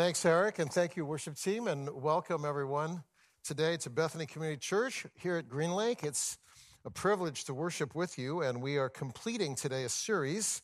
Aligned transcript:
Thanks, 0.00 0.24
Eric, 0.24 0.60
and 0.60 0.72
thank 0.72 0.96
you, 0.96 1.04
worship 1.04 1.36
team, 1.36 1.68
and 1.68 1.86
welcome 1.92 2.46
everyone 2.46 3.04
today 3.44 3.76
to 3.76 3.90
Bethany 3.90 4.24
Community 4.24 4.58
Church 4.58 5.04
here 5.12 5.36
at 5.36 5.46
Green 5.46 5.72
Lake. 5.72 6.04
It's 6.04 6.38
a 6.86 6.90
privilege 6.90 7.44
to 7.44 7.52
worship 7.52 7.94
with 7.94 8.18
you, 8.18 8.40
and 8.40 8.62
we 8.62 8.78
are 8.78 8.88
completing 8.88 9.54
today 9.54 9.84
a 9.84 9.90
series 9.90 10.62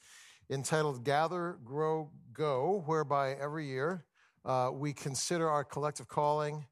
entitled 0.49 1.05
Gather, 1.05 1.59
Grow, 1.63 2.11
Go, 2.33 2.83
whereby 2.87 3.35
every 3.35 3.67
year 3.67 4.07
uh, 4.47 4.71
we 4.73 4.95
consider 4.95 5.51
our 5.51 5.65
collective 5.65 6.09
calling 6.09 6.65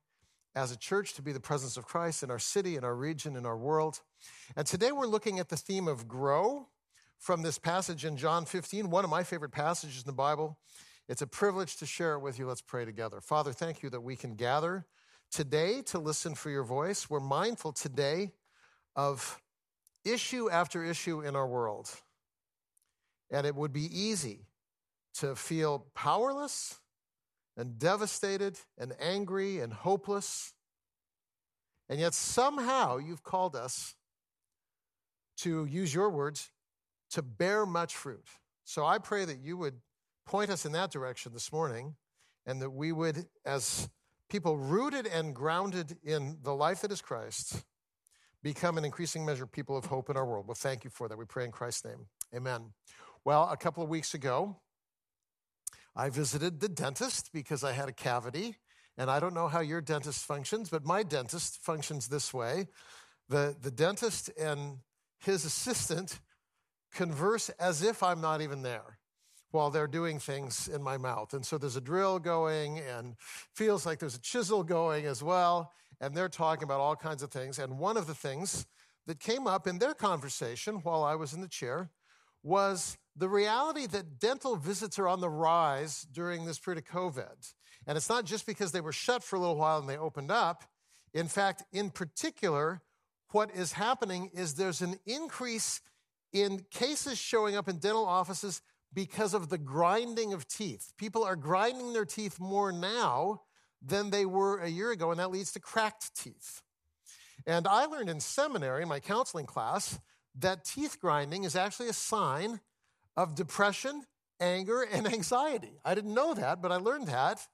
as 0.56 0.72
a 0.72 0.78
church 0.78 1.12
to 1.12 1.22
be 1.22 1.32
the 1.32 1.40
presence 1.40 1.76
of 1.76 1.84
Christ 1.84 2.22
in 2.22 2.30
our 2.30 2.38
city, 2.38 2.76
in 2.76 2.82
our 2.82 2.96
region, 2.96 3.36
in 3.36 3.44
our 3.44 3.58
world. 3.58 4.00
And 4.56 4.66
today 4.66 4.90
we're 4.90 5.06
looking 5.06 5.38
at 5.38 5.50
the 5.50 5.56
theme 5.58 5.86
of 5.86 6.08
grow 6.08 6.68
from 7.18 7.42
this 7.42 7.58
passage 7.58 8.06
in 8.06 8.16
John 8.16 8.46
15, 8.46 8.88
one 8.88 9.04
of 9.04 9.10
my 9.10 9.22
favorite 9.22 9.52
passages 9.52 9.98
in 9.98 10.06
the 10.06 10.14
Bible. 10.14 10.56
It's 11.08 11.22
a 11.22 11.26
privilege 11.26 11.76
to 11.76 11.86
share 11.86 12.14
it 12.14 12.20
with 12.20 12.38
you. 12.38 12.46
Let's 12.46 12.62
pray 12.62 12.84
together. 12.84 13.20
Father, 13.20 13.52
thank 13.52 13.82
you 13.82 13.90
that 13.90 14.00
we 14.00 14.16
can 14.16 14.36
gather 14.36 14.86
today 15.30 15.82
to 15.82 15.98
listen 15.98 16.34
for 16.34 16.48
your 16.48 16.64
voice. 16.64 17.10
We're 17.10 17.20
mindful 17.20 17.72
today 17.72 18.32
of 18.96 19.40
issue 20.04 20.48
after 20.48 20.82
issue 20.82 21.20
in 21.20 21.36
our 21.36 21.46
world. 21.46 21.90
And 23.30 23.46
it 23.46 23.54
would 23.54 23.72
be 23.72 23.86
easy 23.92 24.46
to 25.14 25.36
feel 25.36 25.86
powerless 25.94 26.80
and 27.56 27.78
devastated 27.78 28.58
and 28.78 28.94
angry 28.98 29.60
and 29.60 29.72
hopeless. 29.72 30.54
And 31.88 32.00
yet, 32.00 32.14
somehow, 32.14 32.96
you've 32.96 33.22
called 33.22 33.54
us 33.54 33.94
to 35.38 35.66
use 35.66 35.94
your 35.94 36.08
words 36.08 36.50
to 37.10 37.20
bear 37.20 37.66
much 37.66 37.94
fruit. 37.94 38.24
So 38.64 38.86
I 38.86 38.98
pray 38.98 39.26
that 39.26 39.40
you 39.40 39.58
would 39.58 39.74
point 40.26 40.50
us 40.50 40.64
in 40.64 40.72
that 40.72 40.90
direction 40.90 41.32
this 41.32 41.52
morning, 41.52 41.96
and 42.46 42.60
that 42.62 42.70
we 42.70 42.92
would, 42.92 43.26
as 43.44 43.88
people 44.28 44.56
rooted 44.56 45.06
and 45.06 45.34
grounded 45.34 45.96
in 46.02 46.38
the 46.42 46.54
life 46.54 46.82
that 46.82 46.92
is 46.92 47.00
Christ, 47.00 47.64
become 48.42 48.76
an 48.76 48.84
increasing 48.84 49.24
measure 49.24 49.46
people 49.46 49.76
of 49.76 49.86
hope 49.86 50.10
in 50.10 50.16
our 50.16 50.26
world. 50.26 50.46
Well, 50.46 50.54
thank 50.54 50.84
you 50.84 50.90
for 50.90 51.08
that. 51.08 51.16
We 51.16 51.24
pray 51.24 51.44
in 51.44 51.50
Christ's 51.50 51.86
name. 51.86 52.06
Amen. 52.34 52.72
Well, 53.24 53.48
a 53.50 53.56
couple 53.56 53.82
of 53.82 53.88
weeks 53.88 54.12
ago, 54.14 54.60
I 55.96 56.10
visited 56.10 56.60
the 56.60 56.68
dentist 56.68 57.30
because 57.32 57.64
I 57.64 57.72
had 57.72 57.88
a 57.88 57.92
cavity. 57.92 58.56
And 58.96 59.10
I 59.10 59.18
don't 59.18 59.34
know 59.34 59.48
how 59.48 59.60
your 59.60 59.80
dentist 59.80 60.24
functions, 60.24 60.68
but 60.68 60.84
my 60.84 61.02
dentist 61.02 61.58
functions 61.62 62.06
this 62.06 62.32
way. 62.32 62.68
The, 63.28 63.56
the 63.60 63.70
dentist 63.70 64.30
and 64.38 64.78
his 65.18 65.44
assistant 65.44 66.20
converse 66.92 67.48
as 67.58 67.82
if 67.82 68.02
I'm 68.02 68.20
not 68.20 68.40
even 68.40 68.62
there 68.62 68.98
while 69.54 69.70
they're 69.70 69.86
doing 69.86 70.18
things 70.18 70.68
in 70.68 70.82
my 70.82 70.98
mouth. 70.98 71.32
And 71.32 71.46
so 71.46 71.56
there's 71.56 71.76
a 71.76 71.80
drill 71.80 72.18
going 72.18 72.80
and 72.80 73.14
feels 73.54 73.86
like 73.86 74.00
there's 74.00 74.16
a 74.16 74.20
chisel 74.20 74.64
going 74.64 75.06
as 75.06 75.22
well. 75.22 75.72
And 76.00 76.14
they're 76.14 76.28
talking 76.28 76.64
about 76.64 76.80
all 76.80 76.96
kinds 76.96 77.22
of 77.22 77.30
things. 77.30 77.58
And 77.58 77.78
one 77.78 77.96
of 77.96 78.06
the 78.06 78.14
things 78.14 78.66
that 79.06 79.20
came 79.20 79.46
up 79.46 79.66
in 79.66 79.78
their 79.78 79.94
conversation 79.94 80.76
while 80.76 81.04
I 81.04 81.14
was 81.14 81.32
in 81.32 81.40
the 81.40 81.48
chair 81.48 81.90
was 82.42 82.98
the 83.16 83.28
reality 83.28 83.86
that 83.86 84.18
dental 84.18 84.56
visits 84.56 84.98
are 84.98 85.08
on 85.08 85.20
the 85.20 85.30
rise 85.30 86.06
during 86.12 86.44
this 86.44 86.58
period 86.58 86.82
of 86.84 86.92
COVID. 86.92 87.54
And 87.86 87.96
it's 87.96 88.08
not 88.08 88.24
just 88.24 88.46
because 88.46 88.72
they 88.72 88.80
were 88.80 88.92
shut 88.92 89.22
for 89.22 89.36
a 89.36 89.38
little 89.38 89.56
while 89.56 89.78
and 89.78 89.88
they 89.88 89.96
opened 89.96 90.32
up. 90.32 90.64
In 91.12 91.28
fact, 91.28 91.62
in 91.72 91.90
particular, 91.90 92.82
what 93.30 93.54
is 93.54 93.72
happening 93.72 94.30
is 94.34 94.54
there's 94.54 94.82
an 94.82 94.98
increase 95.06 95.80
in 96.32 96.64
cases 96.72 97.18
showing 97.18 97.56
up 97.56 97.68
in 97.68 97.78
dental 97.78 98.04
offices 98.04 98.60
because 98.94 99.34
of 99.34 99.48
the 99.48 99.58
grinding 99.58 100.32
of 100.32 100.46
teeth. 100.46 100.92
People 100.96 101.24
are 101.24 101.36
grinding 101.36 101.92
their 101.92 102.04
teeth 102.04 102.38
more 102.38 102.72
now 102.72 103.42
than 103.82 104.10
they 104.10 104.24
were 104.24 104.60
a 104.60 104.68
year 104.68 104.92
ago, 104.92 105.10
and 105.10 105.20
that 105.20 105.30
leads 105.30 105.52
to 105.52 105.60
cracked 105.60 106.14
teeth. 106.14 106.62
And 107.46 107.66
I 107.66 107.84
learned 107.84 108.08
in 108.08 108.20
seminary, 108.20 108.84
my 108.86 109.00
counseling 109.00 109.46
class, 109.46 109.98
that 110.38 110.64
teeth 110.64 110.98
grinding 111.00 111.44
is 111.44 111.56
actually 111.56 111.88
a 111.88 111.94
sign 111.94 112.60
of 113.16 113.34
depression, 113.34 114.04
anger, 114.40 114.82
and 114.82 115.06
anxiety. 115.12 115.80
I 115.84 115.94
didn't 115.94 116.14
know 116.14 116.34
that, 116.34 116.62
but 116.62 116.72
I 116.72 116.76
learned 116.76 117.08
that. 117.08 117.46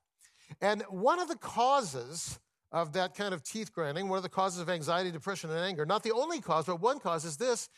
And 0.60 0.82
one 0.88 1.19
of 1.19 1.28
the 1.28 1.37
causes 1.37 2.38
of 2.72 2.93
that 2.93 3.14
kind 3.14 3.34
of 3.34 3.43
teeth 3.43 3.72
grinding, 3.72 4.09
one 4.09 4.16
of 4.16 4.22
the 4.22 4.28
causes 4.28 4.60
of 4.60 4.69
anxiety, 4.69 5.10
depression, 5.10 5.50
and 5.50 5.59
anger, 5.59 5.84
not 5.84 6.03
the 6.03 6.12
only 6.12 6.41
cause, 6.41 6.66
but 6.66 6.81
one 6.81 7.00
cause 7.00 7.25
is 7.25 7.37
this 7.37 7.69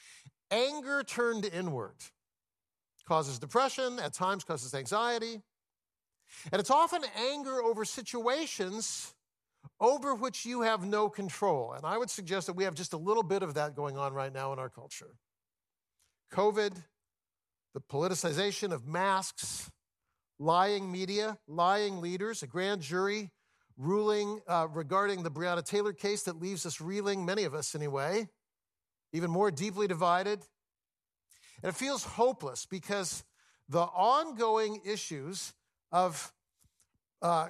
anger 0.51 1.03
turned 1.03 1.47
inward 1.47 1.97
causes 3.07 3.39
depression, 3.39 3.99
at 3.99 4.13
times 4.13 4.45
causes 4.45 4.75
anxiety. 4.75 5.43
And 6.51 6.61
it's 6.61 6.71
often 6.71 7.03
anger 7.31 7.63
over 7.63 7.85
situations 7.85 9.15
over 9.81 10.15
which 10.15 10.45
you 10.45 10.63
have 10.63 10.85
no 10.85 11.09
control. 11.09 11.73
And 11.73 11.85
I 11.85 11.99
would 11.99 12.11
suggest 12.11 12.47
that 12.47 12.55
we 12.55 12.65
have 12.65 12.75
just 12.75 12.93
a 12.93 12.97
little 12.97 13.23
bit 13.23 13.43
of 13.43 13.55
that 13.55 13.77
going 13.77 13.97
on 13.97 14.13
right 14.13 14.33
now 14.33 14.53
in 14.53 14.59
our 14.59 14.69
culture. 14.69 15.15
COVID, 16.33 16.83
the 17.75 17.81
politicization 17.81 18.73
of 18.73 18.87
masks, 18.87 19.71
lying 20.39 20.91
media, 20.91 21.39
lying 21.47 22.01
leaders, 22.01 22.43
a 22.43 22.47
grand 22.47 22.81
jury 22.81 23.31
ruling 23.77 24.41
uh, 24.49 24.67
regarding 24.71 25.23
the 25.23 25.31
Breonna 25.31 25.65
Taylor 25.65 25.93
case 25.93 26.23
that 26.25 26.41
leaves 26.41 26.67
us 26.67 26.81
reeling, 26.81 27.25
many 27.25 27.45
of 27.45 27.55
us 27.55 27.75
anyway, 27.75 28.29
even 29.13 29.31
more 29.31 29.51
deeply 29.51 29.87
divided. 29.87 30.47
And 31.63 31.71
it 31.71 31.77
feels 31.77 32.05
hopeless 32.05 32.67
because 32.67 33.25
the 33.69 33.83
ongoing 33.83 34.81
issues 34.85 35.53
of 35.91 36.33
uh, 37.21 37.49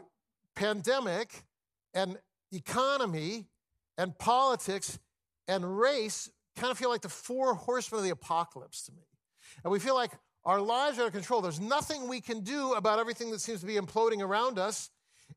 pandemic 0.54 1.44
and 1.94 2.18
economy 2.52 3.46
and 3.96 4.18
politics 4.18 4.98
and 5.48 5.78
race 5.78 6.30
kind 6.56 6.70
of 6.70 6.78
feel 6.78 6.90
like 6.90 7.02
the 7.02 7.08
four 7.08 7.54
horsemen 7.54 8.00
of 8.00 8.04
the 8.04 8.10
apocalypse 8.10 8.84
to 8.84 8.92
me. 8.92 9.02
And 9.64 9.72
we 9.72 9.78
feel 9.78 9.94
like 9.94 10.12
our 10.44 10.60
lives 10.60 10.98
are 10.98 11.02
out 11.02 11.06
of 11.08 11.12
control. 11.12 11.40
There's 11.40 11.60
nothing 11.60 12.08
we 12.08 12.20
can 12.20 12.40
do 12.40 12.74
about 12.74 12.98
everything 12.98 13.30
that 13.30 13.40
seems 13.40 13.60
to 13.60 13.66
be 13.66 13.76
imploding 13.76 14.20
around 14.20 14.58
us. 14.58 14.90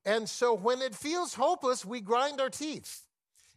And 0.03 0.27
so 0.27 0.53
when 0.53 0.81
it 0.81 0.95
feels 0.95 1.35
hopeless, 1.35 1.85
we 1.85 2.01
grind 2.01 2.41
our 2.41 2.49
teeth. 2.49 3.03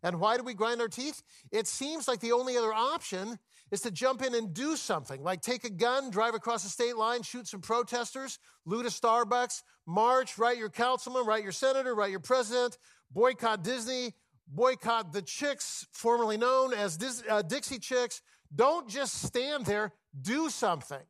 And 0.02 0.20
why 0.20 0.36
do 0.36 0.44
we 0.44 0.54
grind 0.54 0.80
our 0.80 0.88
teeth? 0.88 1.22
It 1.50 1.66
seems 1.66 2.06
like 2.06 2.20
the 2.20 2.32
only 2.32 2.56
other 2.56 2.72
option 2.72 3.38
is 3.70 3.80
to 3.82 3.90
jump 3.90 4.22
in 4.22 4.34
and 4.34 4.54
do 4.54 4.76
something, 4.76 5.22
like 5.22 5.42
take 5.42 5.64
a 5.64 5.70
gun, 5.70 6.10
drive 6.10 6.34
across 6.34 6.62
the 6.62 6.68
state 6.68 6.96
line, 6.96 7.22
shoot 7.22 7.46
some 7.46 7.60
protesters, 7.60 8.38
loot 8.64 8.86
a 8.86 8.88
Starbucks, 8.88 9.62
march, 9.86 10.38
write 10.38 10.58
your 10.58 10.70
councilman, 10.70 11.26
write 11.26 11.42
your 11.42 11.52
senator, 11.52 11.94
write 11.94 12.10
your 12.10 12.20
president, 12.20 12.78
boycott 13.10 13.62
Disney, 13.62 14.14
boycott 14.46 15.12
the 15.12 15.22
chicks, 15.22 15.86
formerly 15.92 16.36
known 16.36 16.72
as 16.72 17.22
uh, 17.28 17.42
Dixie 17.42 17.78
Chicks. 17.78 18.22
Don't 18.54 18.88
just 18.88 19.22
stand 19.22 19.66
there, 19.66 19.92
do 20.20 20.48
something. 20.48 21.04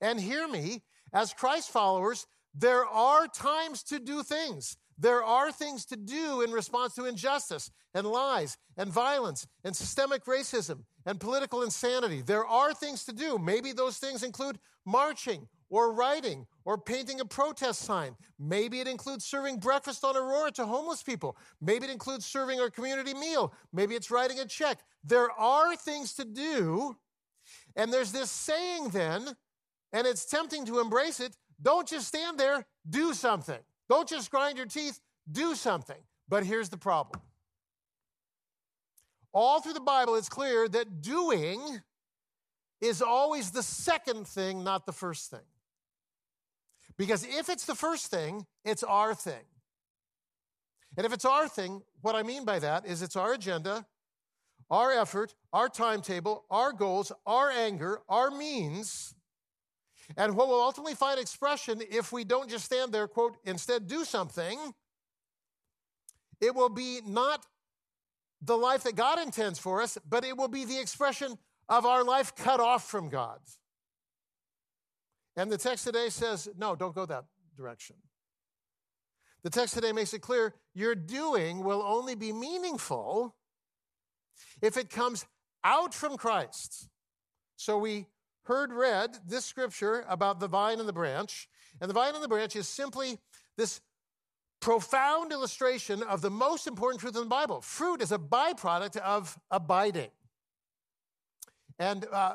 And 0.00 0.20
hear 0.20 0.48
me, 0.48 0.82
as 1.12 1.32
Christ 1.32 1.70
followers, 1.70 2.26
there 2.54 2.84
are 2.84 3.28
times 3.28 3.82
to 3.84 4.00
do 4.00 4.22
things. 4.22 4.76
There 5.02 5.24
are 5.24 5.50
things 5.50 5.84
to 5.86 5.96
do 5.96 6.42
in 6.42 6.52
response 6.52 6.94
to 6.94 7.06
injustice 7.06 7.72
and 7.92 8.06
lies 8.06 8.56
and 8.76 8.88
violence 8.88 9.48
and 9.64 9.74
systemic 9.74 10.26
racism 10.26 10.84
and 11.04 11.18
political 11.18 11.62
insanity. 11.62 12.22
There 12.22 12.46
are 12.46 12.72
things 12.72 13.04
to 13.06 13.12
do. 13.12 13.36
Maybe 13.36 13.72
those 13.72 13.98
things 13.98 14.22
include 14.22 14.60
marching 14.86 15.48
or 15.70 15.92
writing 15.92 16.46
or 16.64 16.78
painting 16.78 17.18
a 17.18 17.24
protest 17.24 17.80
sign. 17.80 18.14
Maybe 18.38 18.78
it 18.78 18.86
includes 18.86 19.24
serving 19.24 19.56
breakfast 19.58 20.04
on 20.04 20.16
Aurora 20.16 20.52
to 20.52 20.66
homeless 20.66 21.02
people. 21.02 21.36
Maybe 21.60 21.86
it 21.86 21.90
includes 21.90 22.24
serving 22.24 22.60
our 22.60 22.70
community 22.70 23.12
meal. 23.12 23.52
Maybe 23.72 23.96
it's 23.96 24.12
writing 24.12 24.38
a 24.38 24.46
check. 24.46 24.78
There 25.02 25.32
are 25.32 25.74
things 25.74 26.14
to 26.14 26.24
do. 26.24 26.96
And 27.74 27.92
there's 27.92 28.12
this 28.12 28.30
saying 28.30 28.90
then, 28.90 29.34
and 29.92 30.06
it's 30.06 30.26
tempting 30.26 30.64
to 30.66 30.78
embrace 30.78 31.18
it 31.18 31.36
don't 31.62 31.86
just 31.86 32.08
stand 32.08 32.38
there, 32.38 32.66
do 32.88 33.14
something. 33.14 33.60
Don't 33.92 34.08
just 34.08 34.30
grind 34.30 34.56
your 34.56 34.64
teeth, 34.64 35.00
do 35.30 35.54
something. 35.54 36.02
But 36.26 36.46
here's 36.46 36.70
the 36.70 36.78
problem. 36.78 37.20
All 39.34 39.60
through 39.60 39.74
the 39.74 39.80
Bible, 39.80 40.14
it's 40.14 40.30
clear 40.30 40.66
that 40.66 41.02
doing 41.02 41.60
is 42.80 43.02
always 43.02 43.50
the 43.50 43.62
second 43.62 44.26
thing, 44.26 44.64
not 44.64 44.86
the 44.86 44.94
first 44.94 45.30
thing. 45.30 45.44
Because 46.96 47.22
if 47.22 47.50
it's 47.50 47.66
the 47.66 47.74
first 47.74 48.06
thing, 48.06 48.46
it's 48.64 48.82
our 48.82 49.14
thing. 49.14 49.44
And 50.96 51.04
if 51.04 51.12
it's 51.12 51.26
our 51.26 51.46
thing, 51.46 51.82
what 52.00 52.14
I 52.14 52.22
mean 52.22 52.46
by 52.46 52.60
that 52.60 52.86
is 52.86 53.02
it's 53.02 53.14
our 53.14 53.34
agenda, 53.34 53.84
our 54.70 54.90
effort, 54.90 55.34
our 55.52 55.68
timetable, 55.68 56.46
our 56.50 56.72
goals, 56.72 57.12
our 57.26 57.50
anger, 57.50 58.00
our 58.08 58.30
means 58.30 59.14
and 60.16 60.36
what 60.36 60.48
will 60.48 60.60
ultimately 60.60 60.94
find 60.94 61.18
expression 61.18 61.82
if 61.90 62.12
we 62.12 62.24
don't 62.24 62.48
just 62.48 62.64
stand 62.64 62.92
there, 62.92 63.06
quote, 63.08 63.36
instead 63.44 63.86
do 63.86 64.04
something, 64.04 64.58
it 66.40 66.54
will 66.54 66.68
be 66.68 67.00
not 67.06 67.46
the 68.40 68.56
life 68.56 68.82
that 68.82 68.96
God 68.96 69.20
intends 69.20 69.58
for 69.58 69.80
us, 69.80 69.96
but 70.08 70.24
it 70.24 70.36
will 70.36 70.48
be 70.48 70.64
the 70.64 70.80
expression 70.80 71.38
of 71.68 71.86
our 71.86 72.04
life 72.04 72.34
cut 72.34 72.60
off 72.60 72.88
from 72.88 73.08
God's. 73.08 73.58
And 75.36 75.50
the 75.50 75.58
text 75.58 75.84
today 75.84 76.08
says, 76.08 76.48
no, 76.58 76.74
don't 76.74 76.94
go 76.94 77.06
that 77.06 77.24
direction. 77.56 77.96
The 79.44 79.50
text 79.50 79.74
today 79.74 79.92
makes 79.92 80.12
it 80.14 80.20
clear 80.20 80.54
your 80.74 80.94
doing 80.94 81.64
will 81.64 81.82
only 81.82 82.14
be 82.14 82.32
meaningful 82.32 83.34
if 84.60 84.76
it 84.76 84.90
comes 84.90 85.24
out 85.64 85.94
from 85.94 86.16
Christ. 86.16 86.88
So 87.56 87.78
we 87.78 88.06
heard 88.44 88.72
read 88.72 89.18
this 89.26 89.44
scripture 89.44 90.04
about 90.08 90.40
the 90.40 90.48
vine 90.48 90.80
and 90.80 90.88
the 90.88 90.92
branch, 90.92 91.48
and 91.80 91.88
the 91.88 91.94
vine 91.94 92.14
and 92.14 92.22
the 92.22 92.28
branch 92.28 92.56
is 92.56 92.68
simply 92.68 93.18
this 93.56 93.80
profound 94.60 95.32
illustration 95.32 96.02
of 96.04 96.22
the 96.22 96.30
most 96.30 96.66
important 96.66 97.00
truth 97.00 97.16
in 97.16 97.22
the 97.22 97.28
Bible. 97.28 97.60
Fruit 97.60 98.00
is 98.00 98.12
a 98.12 98.18
byproduct 98.18 98.96
of 98.98 99.38
abiding. 99.50 100.10
And 101.78 102.06
uh, 102.12 102.34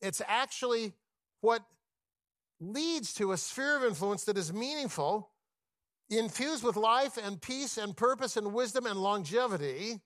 it's 0.00 0.20
actually 0.26 0.92
what 1.40 1.62
leads 2.60 3.12
to 3.14 3.32
a 3.32 3.36
sphere 3.36 3.76
of 3.76 3.84
influence 3.84 4.24
that 4.24 4.36
is 4.36 4.52
meaningful, 4.52 5.30
infused 6.10 6.64
with 6.64 6.76
life 6.76 7.16
and 7.16 7.40
peace 7.40 7.78
and 7.78 7.96
purpose 7.96 8.36
and 8.36 8.52
wisdom 8.52 8.86
and 8.86 8.98
longevity. 8.98 10.00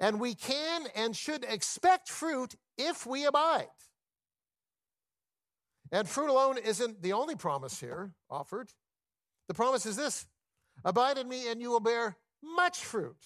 And 0.00 0.18
we 0.18 0.34
can 0.34 0.86
and 0.96 1.14
should 1.14 1.44
expect 1.44 2.08
fruit 2.08 2.54
if 2.78 3.06
we 3.06 3.26
abide. 3.26 3.68
And 5.92 6.08
fruit 6.08 6.30
alone 6.30 6.56
isn't 6.58 7.02
the 7.02 7.12
only 7.12 7.36
promise 7.36 7.78
here 7.78 8.12
offered. 8.30 8.70
The 9.48 9.54
promise 9.54 9.86
is 9.86 9.96
this 9.96 10.26
Abide 10.84 11.18
in 11.18 11.28
me, 11.28 11.50
and 11.50 11.60
you 11.60 11.70
will 11.70 11.80
bear 11.80 12.16
much 12.42 12.78
fruit. 12.78 13.16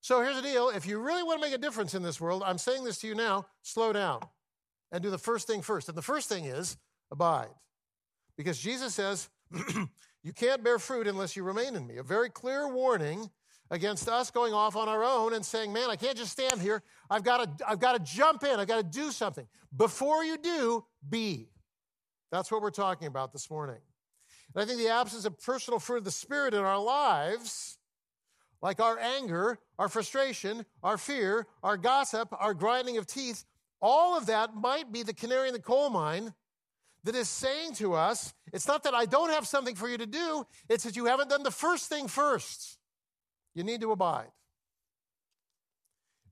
So 0.00 0.22
here's 0.22 0.36
the 0.36 0.42
deal 0.42 0.70
if 0.70 0.86
you 0.86 0.98
really 0.98 1.22
want 1.22 1.40
to 1.40 1.46
make 1.46 1.54
a 1.54 1.58
difference 1.58 1.94
in 1.94 2.02
this 2.02 2.20
world, 2.20 2.42
I'm 2.44 2.58
saying 2.58 2.84
this 2.84 2.98
to 2.98 3.06
you 3.06 3.14
now 3.14 3.46
slow 3.62 3.92
down 3.92 4.20
and 4.90 5.02
do 5.02 5.10
the 5.10 5.18
first 5.18 5.46
thing 5.46 5.62
first. 5.62 5.88
And 5.88 5.96
the 5.96 6.02
first 6.02 6.28
thing 6.28 6.44
is 6.46 6.76
abide. 7.10 7.50
Because 8.36 8.58
Jesus 8.58 8.94
says, 8.94 9.28
you 10.22 10.32
can't 10.32 10.64
bear 10.64 10.78
fruit 10.78 11.06
unless 11.06 11.36
you 11.36 11.42
remain 11.44 11.76
in 11.76 11.86
me. 11.86 11.98
A 11.98 12.02
very 12.02 12.30
clear 12.30 12.72
warning 12.72 13.30
against 13.72 14.06
us 14.06 14.30
going 14.30 14.52
off 14.52 14.76
on 14.76 14.86
our 14.86 15.02
own 15.02 15.32
and 15.32 15.44
saying, 15.44 15.72
man, 15.72 15.88
I 15.88 15.96
can't 15.96 16.16
just 16.16 16.30
stand 16.30 16.60
here. 16.60 16.82
I've 17.08 17.24
got 17.24 17.58
to, 17.58 17.68
I've 17.68 17.80
got 17.80 17.94
to 17.94 17.98
jump 18.00 18.44
in. 18.44 18.60
I've 18.60 18.68
got 18.68 18.76
to 18.76 18.82
do 19.00 19.10
something. 19.10 19.48
Before 19.74 20.22
you 20.22 20.36
do, 20.36 20.84
be. 21.08 21.48
That's 22.30 22.52
what 22.52 22.60
we're 22.60 22.70
talking 22.70 23.08
about 23.08 23.32
this 23.32 23.50
morning. 23.50 23.78
And 24.54 24.62
I 24.62 24.66
think 24.66 24.78
the 24.78 24.90
absence 24.90 25.24
of 25.24 25.40
personal 25.40 25.80
fruit 25.80 25.98
of 25.98 26.04
the 26.04 26.10
Spirit 26.10 26.52
in 26.52 26.60
our 26.60 26.78
lives, 26.78 27.78
like 28.60 28.78
our 28.78 28.98
anger, 28.98 29.58
our 29.78 29.88
frustration, 29.88 30.66
our 30.82 30.98
fear, 30.98 31.46
our 31.62 31.78
gossip, 31.78 32.28
our 32.38 32.52
grinding 32.52 32.98
of 32.98 33.06
teeth, 33.06 33.44
all 33.80 34.18
of 34.18 34.26
that 34.26 34.54
might 34.54 34.92
be 34.92 35.02
the 35.02 35.14
canary 35.14 35.48
in 35.48 35.54
the 35.54 35.60
coal 35.60 35.88
mine 35.88 36.34
that 37.04 37.14
is 37.14 37.28
saying 37.28 37.72
to 37.76 37.94
us, 37.94 38.34
it's 38.52 38.68
not 38.68 38.82
that 38.82 38.94
I 38.94 39.06
don't 39.06 39.30
have 39.30 39.46
something 39.46 39.74
for 39.74 39.88
you 39.88 39.96
to 39.96 40.06
do, 40.06 40.46
it's 40.68 40.84
that 40.84 40.94
you 40.94 41.06
haven't 41.06 41.30
done 41.30 41.42
the 41.42 41.50
first 41.50 41.88
thing 41.88 42.06
first. 42.06 42.78
You 43.54 43.64
need 43.64 43.80
to 43.82 43.92
abide. 43.92 44.30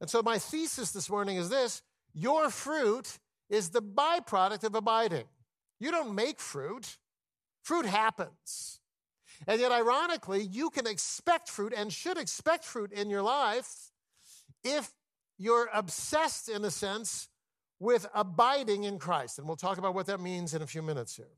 And 0.00 0.08
so, 0.08 0.22
my 0.22 0.38
thesis 0.38 0.92
this 0.92 1.10
morning 1.10 1.36
is 1.36 1.48
this 1.50 1.82
your 2.14 2.50
fruit 2.50 3.18
is 3.48 3.70
the 3.70 3.82
byproduct 3.82 4.64
of 4.64 4.74
abiding. 4.74 5.26
You 5.78 5.90
don't 5.90 6.14
make 6.14 6.40
fruit, 6.40 6.96
fruit 7.62 7.86
happens. 7.86 8.80
And 9.46 9.60
yet, 9.60 9.72
ironically, 9.72 10.42
you 10.42 10.70
can 10.70 10.86
expect 10.86 11.48
fruit 11.48 11.72
and 11.74 11.92
should 11.92 12.18
expect 12.18 12.64
fruit 12.64 12.92
in 12.92 13.08
your 13.08 13.22
life 13.22 13.90
if 14.62 14.92
you're 15.38 15.70
obsessed, 15.72 16.50
in 16.50 16.64
a 16.64 16.70
sense, 16.70 17.28
with 17.78 18.06
abiding 18.14 18.84
in 18.84 18.98
Christ. 18.98 19.38
And 19.38 19.46
we'll 19.46 19.56
talk 19.56 19.78
about 19.78 19.94
what 19.94 20.06
that 20.06 20.20
means 20.20 20.52
in 20.52 20.60
a 20.60 20.66
few 20.66 20.82
minutes 20.82 21.16
here. 21.16 21.32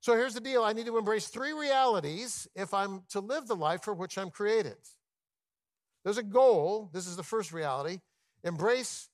So 0.00 0.14
here's 0.14 0.34
the 0.34 0.40
deal 0.40 0.62
I 0.62 0.72
need 0.72 0.86
to 0.86 0.98
embrace 0.98 1.28
three 1.28 1.52
realities 1.52 2.48
if 2.54 2.72
I'm 2.72 3.02
to 3.10 3.20
live 3.20 3.46
the 3.46 3.56
life 3.56 3.82
for 3.82 3.92
which 3.92 4.16
I'm 4.16 4.30
created. 4.30 4.76
There's 6.04 6.18
a 6.18 6.22
goal. 6.22 6.88
This 6.92 7.06
is 7.06 7.16
the 7.16 7.22
first 7.22 7.52
reality. 7.52 8.00
Embrace 8.42 9.10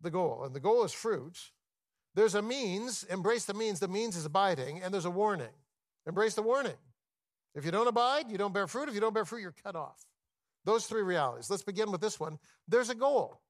the 0.00 0.10
goal. 0.10 0.44
And 0.44 0.54
the 0.54 0.60
goal 0.60 0.84
is 0.84 0.92
fruit. 0.92 1.38
There's 2.14 2.34
a 2.34 2.40
means. 2.40 3.04
Embrace 3.04 3.44
the 3.44 3.52
means. 3.52 3.80
The 3.80 3.88
means 3.88 4.16
is 4.16 4.24
abiding. 4.24 4.82
And 4.82 4.92
there's 4.92 5.04
a 5.04 5.10
warning. 5.10 5.52
Embrace 6.06 6.34
the 6.34 6.42
warning. 6.42 6.78
If 7.54 7.66
you 7.66 7.70
don't 7.70 7.88
abide, 7.88 8.30
you 8.30 8.38
don't 8.38 8.54
bear 8.54 8.66
fruit. 8.66 8.88
If 8.88 8.94
you 8.94 9.00
don't 9.00 9.14
bear 9.14 9.26
fruit, 9.26 9.40
you're 9.40 9.54
cut 9.64 9.76
off. 9.76 10.02
Those 10.64 10.86
three 10.86 11.02
realities. 11.02 11.50
Let's 11.50 11.62
begin 11.62 11.92
with 11.92 12.00
this 12.00 12.18
one. 12.18 12.38
There's 12.66 12.90
a 12.90 12.94
goal. 12.94 13.40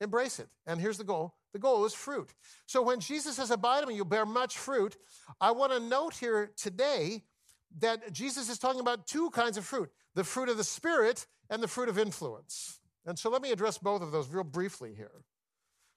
Embrace 0.00 0.38
it. 0.38 0.48
And 0.66 0.80
here's 0.80 0.98
the 0.98 1.04
goal 1.04 1.34
the 1.52 1.58
goal 1.58 1.84
is 1.84 1.94
fruit. 1.94 2.34
So 2.66 2.82
when 2.82 3.00
Jesus 3.00 3.36
says, 3.36 3.50
Abide 3.50 3.82
in 3.82 3.88
me, 3.88 3.94
you'll 3.94 4.04
bear 4.04 4.26
much 4.26 4.58
fruit, 4.58 4.96
I 5.40 5.50
want 5.52 5.72
to 5.72 5.80
note 5.80 6.14
here 6.14 6.50
today 6.56 7.22
that 7.80 8.12
Jesus 8.12 8.48
is 8.48 8.58
talking 8.58 8.80
about 8.80 9.06
two 9.06 9.30
kinds 9.30 9.56
of 9.56 9.64
fruit 9.64 9.90
the 10.14 10.24
fruit 10.24 10.48
of 10.48 10.56
the 10.56 10.64
Spirit 10.64 11.26
and 11.48 11.62
the 11.62 11.68
fruit 11.68 11.88
of 11.88 11.98
influence. 11.98 12.80
And 13.06 13.18
so 13.18 13.30
let 13.30 13.40
me 13.40 13.52
address 13.52 13.78
both 13.78 14.02
of 14.02 14.10
those 14.10 14.28
real 14.28 14.44
briefly 14.44 14.94
here. 14.94 15.22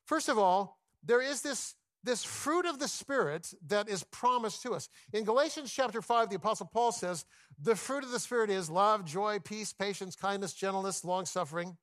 First 0.05 0.29
of 0.29 0.37
all, 0.37 0.77
there 1.03 1.21
is 1.21 1.41
this, 1.41 1.75
this 2.03 2.23
fruit 2.23 2.65
of 2.65 2.79
the 2.79 2.87
Spirit 2.87 3.53
that 3.67 3.89
is 3.89 4.03
promised 4.03 4.61
to 4.63 4.73
us. 4.73 4.89
In 5.11 5.23
Galatians 5.23 5.73
chapter 5.73 6.01
5, 6.01 6.29
the 6.29 6.35
Apostle 6.35 6.69
Paul 6.71 6.91
says, 6.91 7.25
The 7.61 7.75
fruit 7.75 8.03
of 8.03 8.11
the 8.11 8.19
Spirit 8.19 8.49
is 8.49 8.69
love, 8.69 9.05
joy, 9.05 9.39
peace, 9.39 9.73
patience, 9.73 10.15
kindness, 10.15 10.53
gentleness, 10.53 11.03
long 11.03 11.25
suffering. 11.25 11.77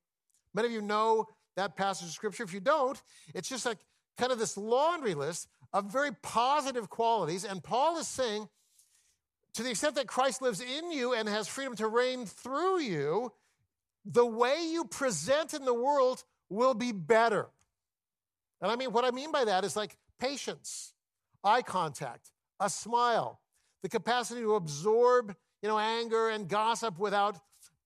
Many 0.54 0.68
of 0.68 0.72
you 0.72 0.82
know 0.82 1.26
that 1.58 1.76
passage 1.76 2.08
of 2.08 2.14
scripture. 2.14 2.42
If 2.42 2.54
you 2.54 2.60
don't, 2.60 3.00
it's 3.34 3.48
just 3.48 3.66
like 3.66 3.78
kind 4.16 4.32
of 4.32 4.38
this 4.38 4.56
laundry 4.56 5.14
list 5.14 5.48
of 5.72 5.92
very 5.92 6.10
positive 6.22 6.88
qualities. 6.88 7.44
And 7.44 7.62
Paul 7.62 7.98
is 7.98 8.08
saying, 8.08 8.48
to 9.54 9.62
the 9.62 9.70
extent 9.70 9.96
that 9.96 10.06
Christ 10.06 10.40
lives 10.40 10.60
in 10.60 10.90
you 10.92 11.14
and 11.14 11.28
has 11.28 11.48
freedom 11.48 11.76
to 11.76 11.86
reign 11.86 12.26
through 12.26 12.80
you, 12.80 13.32
the 14.04 14.26
way 14.26 14.68
you 14.70 14.84
present 14.84 15.52
in 15.54 15.64
the 15.64 15.74
world 15.74 16.24
will 16.48 16.74
be 16.74 16.92
better. 16.92 17.48
And 18.60 18.70
I 18.70 18.76
mean, 18.76 18.92
what 18.92 19.04
I 19.04 19.10
mean 19.10 19.32
by 19.32 19.44
that 19.44 19.64
is 19.64 19.76
like 19.76 19.96
patience, 20.18 20.94
eye 21.44 21.62
contact, 21.62 22.30
a 22.60 22.70
smile, 22.70 23.40
the 23.82 23.88
capacity 23.88 24.40
to 24.40 24.54
absorb, 24.54 25.34
you 25.62 25.68
know, 25.68 25.78
anger 25.78 26.28
and 26.28 26.48
gossip 26.48 26.98
without 26.98 27.38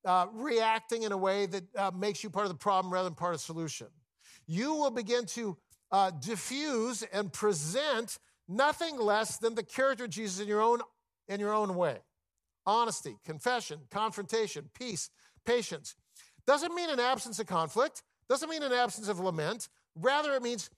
uh, 0.05 0.27
reacting 0.33 1.03
in 1.03 1.13
a 1.13 1.17
way 1.17 1.47
that 1.47 1.65
uh, 1.77 1.91
makes 1.97 2.23
you 2.23 2.31
part 2.31 2.47
of 2.47 2.53
the 2.53 2.59
problem 2.59 2.93
rather 2.93 3.09
than 3.09 3.15
part 3.15 3.35
of 3.35 3.41
the 3.41 3.45
solution. 3.45 3.87
You 4.47 4.75
will 4.75 4.91
begin 4.91 5.27
to 5.27 5.57
uh, 5.91 6.11
diffuse 6.11 7.03
and 7.13 7.33
present 7.33 8.19
nothing 8.49 8.99
less 8.99 9.39
than 9.39 9.55
the 9.55 9.63
character 9.63 10.05
of 10.05 10.11
Jesus 10.11 10.41
in 10.41 10.49
your 10.49 10.61
own, 10.61 10.81
in 11.29 11.41
your 11.41 11.53
own 11.53 11.75
way. 11.75 11.99
Honesty, 12.67 13.17
confession, 13.25 13.81
confrontation, 13.91 14.71
peace, 14.75 15.11
patience. 15.45 15.95
Doesn't 16.47 16.75
mean 16.75 16.91
an 16.91 17.01
absence 17.01 17.39
of 17.39 17.47
conflict, 17.47 18.03
doesn't 18.29 18.49
mean 18.49 18.63
an 18.63 18.73
absence 18.73 19.09
of 19.09 19.21
lament. 19.21 19.69
Rather, 19.95 20.35
it 20.35 20.43
means 20.43 20.71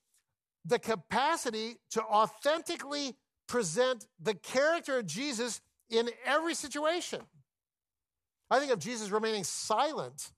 the 0.65 0.79
capacity 0.79 1.77
to 1.91 2.03
authentically 2.03 3.17
present 3.47 4.07
the 4.21 4.35
character 4.35 4.99
of 4.99 5.07
Jesus 5.07 5.61
in 5.91 6.09
every 6.25 6.55
situation. 6.55 7.21
I 8.51 8.59
think 8.59 8.73
of 8.73 8.79
Jesus 8.79 9.11
remaining 9.11 9.45
silent 9.45 10.31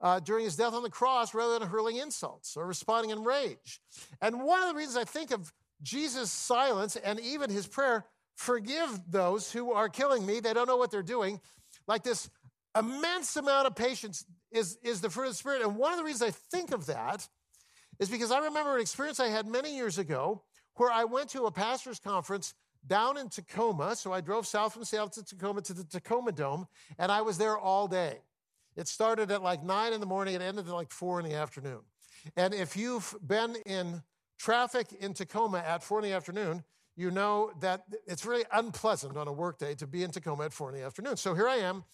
uh, 0.00 0.20
during 0.20 0.44
his 0.44 0.56
death 0.56 0.74
on 0.74 0.82
the 0.82 0.90
cross 0.90 1.34
rather 1.34 1.58
than 1.58 1.68
hurling 1.68 1.96
insults 1.96 2.56
or 2.56 2.66
responding 2.66 3.10
in 3.10 3.24
rage. 3.24 3.80
And 4.20 4.42
one 4.42 4.62
of 4.62 4.68
the 4.68 4.74
reasons 4.74 4.96
I 4.96 5.04
think 5.04 5.30
of 5.30 5.52
Jesus' 5.82 6.30
silence 6.30 6.96
and 6.96 7.20
even 7.20 7.50
his 7.50 7.66
prayer, 7.66 8.06
forgive 8.36 9.00
those 9.08 9.52
who 9.52 9.72
are 9.72 9.88
killing 9.88 10.24
me, 10.24 10.40
they 10.40 10.52
don't 10.52 10.68
know 10.68 10.76
what 10.76 10.90
they're 10.90 11.02
doing, 11.02 11.40
like 11.86 12.02
this 12.02 12.30
immense 12.76 13.36
amount 13.36 13.66
of 13.66 13.74
patience 13.74 14.24
is, 14.52 14.78
is 14.82 15.00
the 15.00 15.10
fruit 15.10 15.24
of 15.24 15.30
the 15.30 15.36
Spirit. 15.36 15.62
And 15.62 15.76
one 15.76 15.92
of 15.92 15.98
the 15.98 16.04
reasons 16.04 16.22
I 16.22 16.30
think 16.50 16.72
of 16.72 16.86
that 16.86 17.26
is 17.98 18.08
because 18.08 18.30
I 18.30 18.38
remember 18.38 18.76
an 18.76 18.80
experience 18.80 19.18
I 19.20 19.28
had 19.28 19.46
many 19.46 19.74
years 19.74 19.98
ago 19.98 20.42
where 20.74 20.90
I 20.90 21.04
went 21.04 21.30
to 21.30 21.46
a 21.46 21.50
pastor's 21.50 21.98
conference 21.98 22.54
down 22.86 23.18
in 23.18 23.28
Tacoma. 23.28 23.96
So 23.96 24.12
I 24.12 24.20
drove 24.20 24.46
south 24.46 24.74
from 24.74 24.84
Seattle 24.84 25.10
to 25.10 25.24
Tacoma 25.24 25.62
to 25.62 25.72
the 25.72 25.84
Tacoma 25.84 26.32
Dome, 26.32 26.66
and 26.98 27.10
I 27.10 27.22
was 27.22 27.38
there 27.38 27.58
all 27.58 27.88
day. 27.88 28.20
It 28.76 28.88
started 28.88 29.30
at 29.30 29.42
like 29.42 29.64
nine 29.64 29.92
in 29.92 30.00
the 30.00 30.06
morning, 30.06 30.34
it 30.34 30.42
ended 30.42 30.66
at 30.68 30.72
like 30.72 30.92
four 30.92 31.20
in 31.20 31.28
the 31.28 31.34
afternoon. 31.34 31.80
And 32.36 32.54
if 32.54 32.76
you've 32.76 33.14
been 33.26 33.56
in 33.66 34.02
traffic 34.38 34.92
in 35.00 35.14
Tacoma 35.14 35.58
at 35.58 35.82
four 35.82 35.98
in 35.98 36.04
the 36.04 36.12
afternoon, 36.12 36.62
you 36.96 37.10
know 37.10 37.52
that 37.60 37.84
it's 38.06 38.24
really 38.26 38.44
unpleasant 38.52 39.16
on 39.16 39.28
a 39.28 39.32
workday 39.32 39.74
to 39.76 39.86
be 39.86 40.02
in 40.02 40.10
Tacoma 40.10 40.44
at 40.44 40.52
four 40.52 40.68
in 40.70 40.76
the 40.76 40.84
afternoon. 40.84 41.16
So 41.16 41.34
here 41.34 41.48
I 41.48 41.56
am. 41.56 41.84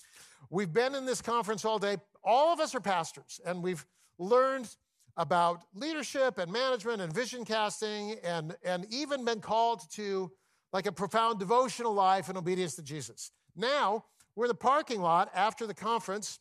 We've 0.51 0.73
been 0.73 0.95
in 0.95 1.05
this 1.05 1.21
conference 1.21 1.65
all 1.65 1.79
day. 1.79 1.97
All 2.23 2.53
of 2.53 2.61
us 2.61 2.75
are 2.75 2.81
pastors, 2.81 3.41
and 3.45 3.63
we've 3.63 3.85
learned 4.19 4.75
about 5.17 5.65
leadership 5.75 6.39
and 6.39 6.51
management 6.51 7.01
and 7.01 7.13
vision 7.13 7.45
casting, 7.45 8.17
and, 8.25 8.57
and 8.65 8.87
even 8.91 9.25
been 9.25 9.41
called 9.41 9.83
to 9.93 10.31
like 10.75 10.87
a 10.87 10.93
profound 10.93 11.39
devotional 11.39 11.95
life 11.95 12.29
and 12.29 12.37
obedience 12.37 12.75
to 12.75 12.83
Jesus. 12.83 13.31
Now, 13.55 14.07
we're 14.35 14.47
in 14.47 14.49
the 14.49 14.55
parking 14.55 15.01
lot 15.01 15.31
after 15.33 15.69
the 15.69 15.73
conference, 15.73 16.41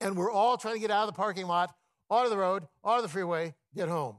and 0.00 0.16
we're 0.16 0.30
all 0.30 0.56
trying 0.56 0.74
to 0.74 0.80
get 0.80 0.92
out 0.92 1.08
of 1.08 1.14
the 1.14 1.20
parking 1.20 1.48
lot, 1.48 1.74
onto 2.08 2.30
the 2.30 2.38
road, 2.38 2.62
onto 2.84 3.02
the 3.02 3.08
freeway, 3.08 3.54
get 3.74 3.88
home. 3.88 4.16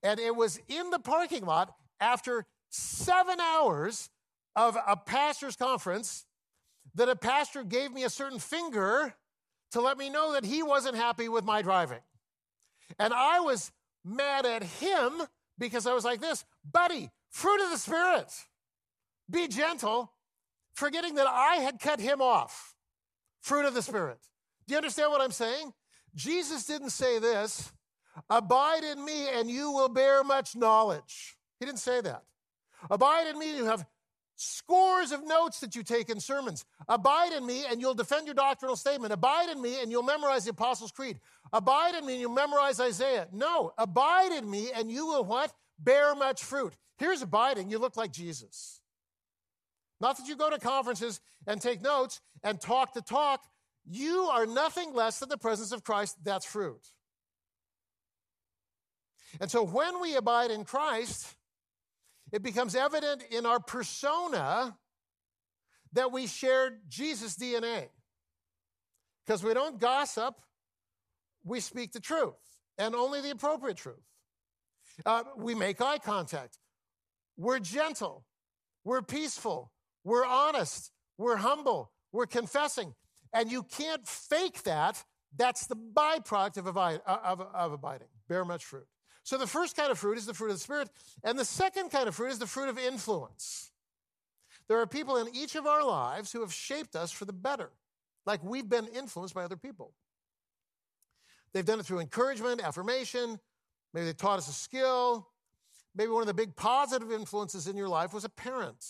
And 0.00 0.20
it 0.20 0.34
was 0.34 0.60
in 0.68 0.90
the 0.90 1.00
parking 1.00 1.44
lot 1.44 1.74
after 2.00 2.46
seven 2.70 3.40
hours 3.40 4.08
of 4.54 4.78
a 4.86 4.96
pastor's 4.96 5.56
conference 5.56 6.24
that 6.94 7.08
a 7.08 7.16
pastor 7.16 7.64
gave 7.64 7.92
me 7.92 8.04
a 8.04 8.10
certain 8.10 8.38
finger 8.38 9.12
to 9.72 9.80
let 9.80 9.98
me 9.98 10.08
know 10.08 10.34
that 10.34 10.44
he 10.44 10.62
wasn't 10.62 10.94
happy 10.94 11.28
with 11.28 11.44
my 11.44 11.62
driving. 11.62 12.00
And 13.00 13.12
I 13.12 13.40
was 13.40 13.72
mad 14.04 14.46
at 14.46 14.62
him 14.62 15.22
because 15.58 15.86
I 15.86 15.94
was 15.94 16.04
like 16.04 16.20
this, 16.20 16.44
buddy, 16.70 17.10
fruit 17.32 17.64
of 17.64 17.70
the 17.70 17.78
Spirit, 17.78 18.32
be 19.28 19.48
gentle, 19.48 20.12
forgetting 20.74 21.16
that 21.16 21.26
I 21.26 21.56
had 21.56 21.80
cut 21.80 21.98
him 21.98 22.20
off. 22.20 22.74
Fruit 23.40 23.64
of 23.64 23.74
the 23.74 23.82
Spirit. 23.82 24.18
Do 24.68 24.74
you 24.74 24.78
understand 24.78 25.10
what 25.10 25.20
I'm 25.20 25.32
saying? 25.32 25.72
Jesus 26.14 26.64
didn't 26.66 26.90
say 26.90 27.18
this, 27.18 27.72
abide 28.30 28.84
in 28.84 29.04
me 29.04 29.28
and 29.28 29.50
you 29.50 29.72
will 29.72 29.88
bear 29.88 30.22
much 30.22 30.54
knowledge. 30.54 31.36
He 31.58 31.66
didn't 31.66 31.80
say 31.80 32.00
that. 32.02 32.22
Abide 32.90 33.28
in 33.28 33.38
me, 33.38 33.56
you 33.56 33.64
have 33.64 33.86
scores 34.36 35.12
of 35.12 35.26
notes 35.26 35.60
that 35.60 35.74
you 35.74 35.82
take 35.82 36.10
in 36.10 36.20
sermons. 36.20 36.64
Abide 36.88 37.32
in 37.32 37.46
me 37.46 37.64
and 37.70 37.80
you'll 37.80 37.94
defend 37.94 38.26
your 38.26 38.34
doctrinal 38.34 38.76
statement. 38.76 39.12
Abide 39.12 39.48
in 39.48 39.62
me 39.62 39.80
and 39.80 39.90
you'll 39.90 40.02
memorize 40.02 40.44
the 40.44 40.50
Apostles' 40.50 40.92
Creed. 40.92 41.18
Abide 41.52 41.94
in 41.94 42.04
me 42.04 42.14
and 42.14 42.20
you'll 42.20 42.32
memorize 42.32 42.80
Isaiah. 42.80 43.28
No, 43.32 43.72
abide 43.78 44.32
in 44.32 44.50
me 44.50 44.70
and 44.74 44.90
you 44.90 45.06
will 45.06 45.24
what? 45.24 45.52
Bear 45.78 46.14
much 46.14 46.42
fruit. 46.42 46.74
Here's 47.02 47.20
abiding. 47.20 47.68
You 47.68 47.80
look 47.80 47.96
like 47.96 48.12
Jesus. 48.12 48.80
Not 50.00 50.18
that 50.18 50.28
you 50.28 50.36
go 50.36 50.48
to 50.48 50.58
conferences 50.60 51.20
and 51.48 51.60
take 51.60 51.82
notes 51.82 52.20
and 52.44 52.60
talk 52.60 52.94
the 52.94 53.02
talk. 53.02 53.42
You 53.84 54.28
are 54.32 54.46
nothing 54.46 54.94
less 54.94 55.18
than 55.18 55.28
the 55.28 55.36
presence 55.36 55.72
of 55.72 55.82
Christ. 55.82 56.16
That's 56.22 56.46
fruit. 56.46 56.80
And 59.40 59.50
so 59.50 59.64
when 59.64 60.00
we 60.00 60.14
abide 60.14 60.52
in 60.52 60.62
Christ, 60.62 61.34
it 62.30 62.40
becomes 62.40 62.76
evident 62.76 63.24
in 63.32 63.46
our 63.46 63.58
persona 63.58 64.76
that 65.94 66.12
we 66.12 66.28
share 66.28 66.78
Jesus' 66.88 67.36
DNA. 67.36 67.88
Because 69.26 69.42
we 69.42 69.54
don't 69.54 69.80
gossip, 69.80 70.36
we 71.42 71.58
speak 71.58 71.90
the 71.90 72.00
truth 72.00 72.36
and 72.78 72.94
only 72.94 73.20
the 73.20 73.30
appropriate 73.30 73.76
truth. 73.76 74.06
Uh, 75.04 75.24
we 75.36 75.56
make 75.56 75.80
eye 75.80 75.98
contact. 75.98 76.58
We're 77.36 77.58
gentle. 77.58 78.24
We're 78.84 79.02
peaceful. 79.02 79.72
We're 80.04 80.26
honest. 80.26 80.90
We're 81.18 81.36
humble. 81.36 81.92
We're 82.12 82.26
confessing. 82.26 82.94
And 83.32 83.50
you 83.50 83.62
can't 83.62 84.06
fake 84.06 84.62
that. 84.64 85.02
That's 85.36 85.66
the 85.66 85.76
byproduct 85.76 86.58
of, 86.58 86.66
abide, 86.66 87.00
uh, 87.06 87.18
of, 87.24 87.40
of 87.40 87.72
abiding. 87.72 88.08
Bear 88.28 88.44
much 88.44 88.64
fruit. 88.64 88.86
So 89.24 89.38
the 89.38 89.46
first 89.46 89.76
kind 89.76 89.90
of 89.90 89.98
fruit 89.98 90.18
is 90.18 90.26
the 90.26 90.34
fruit 90.34 90.50
of 90.50 90.56
the 90.56 90.60
Spirit, 90.60 90.88
and 91.22 91.38
the 91.38 91.44
second 91.44 91.90
kind 91.90 92.08
of 92.08 92.14
fruit 92.14 92.32
is 92.32 92.38
the 92.38 92.46
fruit 92.46 92.68
of 92.68 92.78
influence. 92.78 93.70
There 94.68 94.80
are 94.80 94.86
people 94.86 95.16
in 95.16 95.28
each 95.34 95.54
of 95.54 95.66
our 95.66 95.84
lives 95.84 96.32
who 96.32 96.40
have 96.40 96.52
shaped 96.52 96.96
us 96.96 97.12
for 97.12 97.24
the 97.24 97.32
better, 97.32 97.70
like 98.26 98.42
we've 98.42 98.68
been 98.68 98.88
influenced 98.88 99.34
by 99.34 99.44
other 99.44 99.56
people. 99.56 99.92
They've 101.52 101.64
done 101.64 101.78
it 101.78 101.86
through 101.86 102.00
encouragement, 102.00 102.62
affirmation, 102.62 103.38
maybe 103.94 104.06
they 104.06 104.12
taught 104.12 104.38
us 104.38 104.48
a 104.48 104.52
skill. 104.52 105.28
Maybe 105.94 106.10
one 106.10 106.22
of 106.22 106.26
the 106.26 106.34
big 106.34 106.56
positive 106.56 107.12
influences 107.12 107.66
in 107.66 107.76
your 107.76 107.88
life 107.88 108.14
was 108.14 108.24
a 108.24 108.28
parent. 108.28 108.84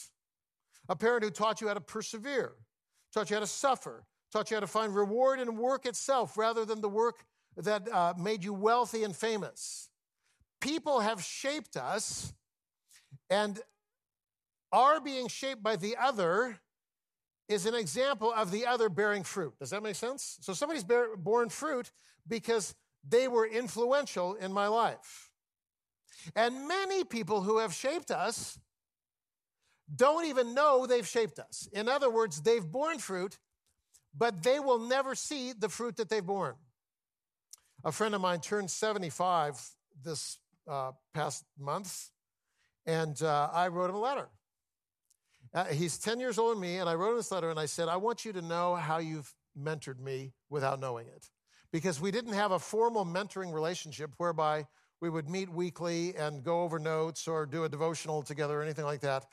A 0.88 0.96
parent 0.96 1.24
who 1.24 1.30
taught 1.30 1.60
you 1.60 1.68
how 1.68 1.74
to 1.74 1.80
persevere, 1.80 2.52
taught 3.12 3.30
you 3.30 3.36
how 3.36 3.40
to 3.40 3.46
suffer, 3.46 4.04
taught 4.32 4.50
you 4.50 4.56
how 4.56 4.60
to 4.60 4.66
find 4.66 4.94
reward 4.94 5.40
in 5.40 5.56
work 5.56 5.86
itself 5.86 6.36
rather 6.36 6.64
than 6.64 6.80
the 6.80 6.88
work 6.88 7.24
that 7.56 7.90
uh, 7.92 8.14
made 8.18 8.44
you 8.44 8.52
wealthy 8.52 9.04
and 9.04 9.14
famous 9.14 9.90
people 10.62 11.00
have 11.00 11.22
shaped 11.22 11.76
us, 11.76 12.32
and 13.28 13.60
our 14.72 15.00
being 15.00 15.28
shaped 15.28 15.62
by 15.62 15.76
the 15.76 15.96
other 16.00 16.58
is 17.48 17.66
an 17.66 17.74
example 17.74 18.32
of 18.32 18.50
the 18.50 18.64
other 18.64 18.88
bearing 18.88 19.24
fruit. 19.24 19.52
Does 19.58 19.70
that 19.70 19.82
make 19.82 19.96
sense? 19.96 20.38
So 20.40 20.54
somebody's 20.54 20.84
bear, 20.84 21.16
born 21.16 21.50
fruit 21.50 21.90
because 22.26 22.74
they 23.06 23.28
were 23.28 23.46
influential 23.46 24.34
in 24.34 24.52
my 24.52 24.68
life. 24.68 25.28
And 26.34 26.68
many 26.68 27.04
people 27.04 27.42
who 27.42 27.58
have 27.58 27.74
shaped 27.74 28.10
us 28.10 28.58
don't 29.94 30.26
even 30.26 30.54
know 30.54 30.86
they've 30.86 31.06
shaped 31.06 31.38
us. 31.38 31.68
In 31.72 31.88
other 31.88 32.10
words, 32.10 32.42
they've 32.42 32.64
borne 32.64 32.98
fruit, 32.98 33.38
but 34.16 34.42
they 34.42 34.60
will 34.60 34.78
never 34.78 35.14
see 35.14 35.52
the 35.52 35.68
fruit 35.68 35.96
that 35.96 36.08
they've 36.08 36.24
borne. 36.24 36.54
A 37.84 37.92
friend 37.92 38.14
of 38.14 38.20
mine 38.20 38.40
turned 38.40 38.70
75 38.70 39.60
this 40.04 40.38
uh, 40.68 40.92
past 41.12 41.44
month, 41.58 42.10
and 42.86 43.20
uh, 43.22 43.50
I 43.52 43.68
wrote 43.68 43.90
him 43.90 43.96
a 43.96 44.00
letter. 44.00 44.28
Uh, 45.54 45.64
he's 45.66 45.98
10 45.98 46.20
years 46.20 46.38
older 46.38 46.54
than 46.54 46.62
me, 46.62 46.78
and 46.78 46.88
I 46.88 46.94
wrote 46.94 47.10
him 47.10 47.16
this 47.16 47.32
letter, 47.32 47.50
and 47.50 47.58
I 47.58 47.66
said, 47.66 47.88
I 47.88 47.96
want 47.96 48.24
you 48.24 48.32
to 48.32 48.42
know 48.42 48.76
how 48.76 48.98
you've 48.98 49.34
mentored 49.58 49.98
me 49.98 50.32
without 50.48 50.80
knowing 50.80 51.08
it. 51.08 51.28
Because 51.72 52.00
we 52.00 52.10
didn't 52.10 52.34
have 52.34 52.52
a 52.52 52.58
formal 52.58 53.04
mentoring 53.04 53.52
relationship 53.52 54.12
whereby 54.16 54.66
we 55.02 55.10
would 55.10 55.28
meet 55.28 55.50
weekly 55.50 56.14
and 56.14 56.44
go 56.44 56.62
over 56.62 56.78
notes 56.78 57.26
or 57.26 57.44
do 57.44 57.64
a 57.64 57.68
devotional 57.68 58.22
together 58.22 58.60
or 58.60 58.62
anything 58.62 58.84
like 58.84 59.00
that. 59.00 59.26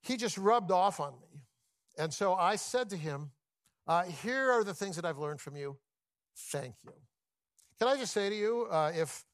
He 0.00 0.16
just 0.16 0.38
rubbed 0.38 0.70
off 0.70 1.00
on 1.00 1.14
me. 1.20 1.42
And 1.98 2.14
so 2.14 2.34
I 2.34 2.54
said 2.54 2.88
to 2.90 2.96
him, 2.96 3.32
uh, 3.88 4.04
Here 4.04 4.52
are 4.52 4.62
the 4.62 4.74
things 4.74 4.94
that 4.94 5.04
I've 5.04 5.18
learned 5.18 5.40
from 5.40 5.56
you. 5.56 5.76
Thank 6.36 6.76
you. 6.84 6.92
Can 7.80 7.88
I 7.88 7.96
just 7.96 8.14
say 8.14 8.28
to 8.28 8.34
you, 8.34 8.68
uh, 8.70 8.92
if 8.94 9.24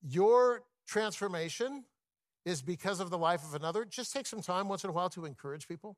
your 0.00 0.62
transformation 0.86 1.84
is 2.44 2.62
because 2.62 3.00
of 3.00 3.10
the 3.10 3.18
life 3.18 3.42
of 3.42 3.54
another, 3.54 3.84
just 3.84 4.12
take 4.12 4.26
some 4.26 4.40
time 4.40 4.68
once 4.68 4.84
in 4.84 4.90
a 4.90 4.92
while 4.92 5.10
to 5.10 5.24
encourage 5.24 5.66
people 5.66 5.96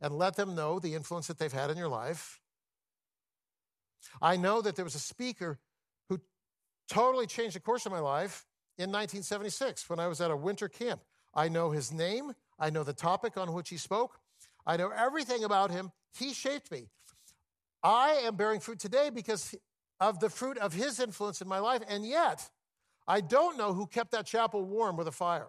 and 0.00 0.16
let 0.16 0.36
them 0.36 0.54
know 0.54 0.78
the 0.78 0.94
influence 0.94 1.26
that 1.26 1.38
they've 1.38 1.52
had 1.52 1.70
in 1.70 1.76
your 1.76 1.88
life. 1.88 2.40
I 4.22 4.38
know 4.38 4.62
that 4.62 4.74
there 4.74 4.86
was 4.86 4.94
a 4.94 5.00
speaker 5.00 5.58
totally 6.90 7.26
changed 7.26 7.56
the 7.56 7.60
course 7.60 7.86
of 7.86 7.92
my 7.92 8.00
life 8.00 8.44
in 8.76 8.90
1976 8.90 9.88
when 9.88 9.98
I 9.98 10.08
was 10.08 10.20
at 10.20 10.30
a 10.30 10.36
winter 10.36 10.68
camp. 10.68 11.00
I 11.34 11.48
know 11.48 11.70
his 11.70 11.92
name, 11.92 12.32
I 12.58 12.70
know 12.70 12.82
the 12.82 12.92
topic 12.92 13.36
on 13.36 13.52
which 13.52 13.70
he 13.70 13.76
spoke, 13.76 14.18
I 14.66 14.76
know 14.76 14.90
everything 14.90 15.44
about 15.44 15.70
him. 15.70 15.92
He 16.18 16.34
shaped 16.34 16.70
me. 16.70 16.88
I 17.82 18.20
am 18.24 18.36
bearing 18.36 18.60
fruit 18.60 18.80
today 18.80 19.10
because 19.10 19.54
of 20.00 20.18
the 20.18 20.28
fruit 20.28 20.58
of 20.58 20.74
his 20.74 20.98
influence 20.98 21.40
in 21.40 21.48
my 21.48 21.60
life, 21.60 21.82
and 21.88 22.04
yet, 22.04 22.50
I 23.06 23.20
don't 23.20 23.56
know 23.56 23.72
who 23.72 23.86
kept 23.86 24.10
that 24.10 24.26
chapel 24.26 24.64
warm 24.64 24.96
with 24.96 25.08
a 25.08 25.12
fire. 25.12 25.48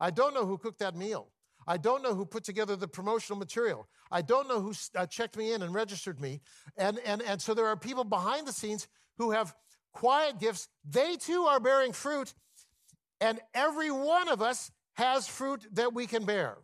I 0.00 0.10
don't 0.10 0.34
know 0.34 0.46
who 0.46 0.58
cooked 0.58 0.78
that 0.78 0.96
meal. 0.96 1.28
I 1.66 1.76
don't 1.76 2.02
know 2.02 2.14
who 2.14 2.24
put 2.24 2.44
together 2.44 2.76
the 2.76 2.88
promotional 2.88 3.38
material. 3.38 3.86
I 4.10 4.22
don't 4.22 4.48
know 4.48 4.60
who 4.60 4.72
uh, 4.96 5.06
checked 5.06 5.36
me 5.36 5.52
in 5.52 5.62
and 5.62 5.74
registered 5.74 6.18
me. 6.18 6.40
And, 6.78 6.98
and, 7.04 7.20
and 7.22 7.42
so 7.42 7.52
there 7.52 7.66
are 7.66 7.76
people 7.76 8.04
behind 8.04 8.46
the 8.46 8.52
scenes 8.52 8.88
who 9.18 9.32
have 9.32 9.54
quiet 9.92 10.38
gifts. 10.38 10.68
They 10.88 11.16
too 11.16 11.44
are 11.44 11.60
bearing 11.60 11.92
fruit. 11.92 12.34
And 13.20 13.40
every 13.54 13.90
one 13.90 14.28
of 14.28 14.42
us 14.42 14.70
has 14.94 15.26
fruit 15.26 15.66
that 15.72 15.92
we 15.92 16.06
can 16.06 16.24
bear. 16.24 16.58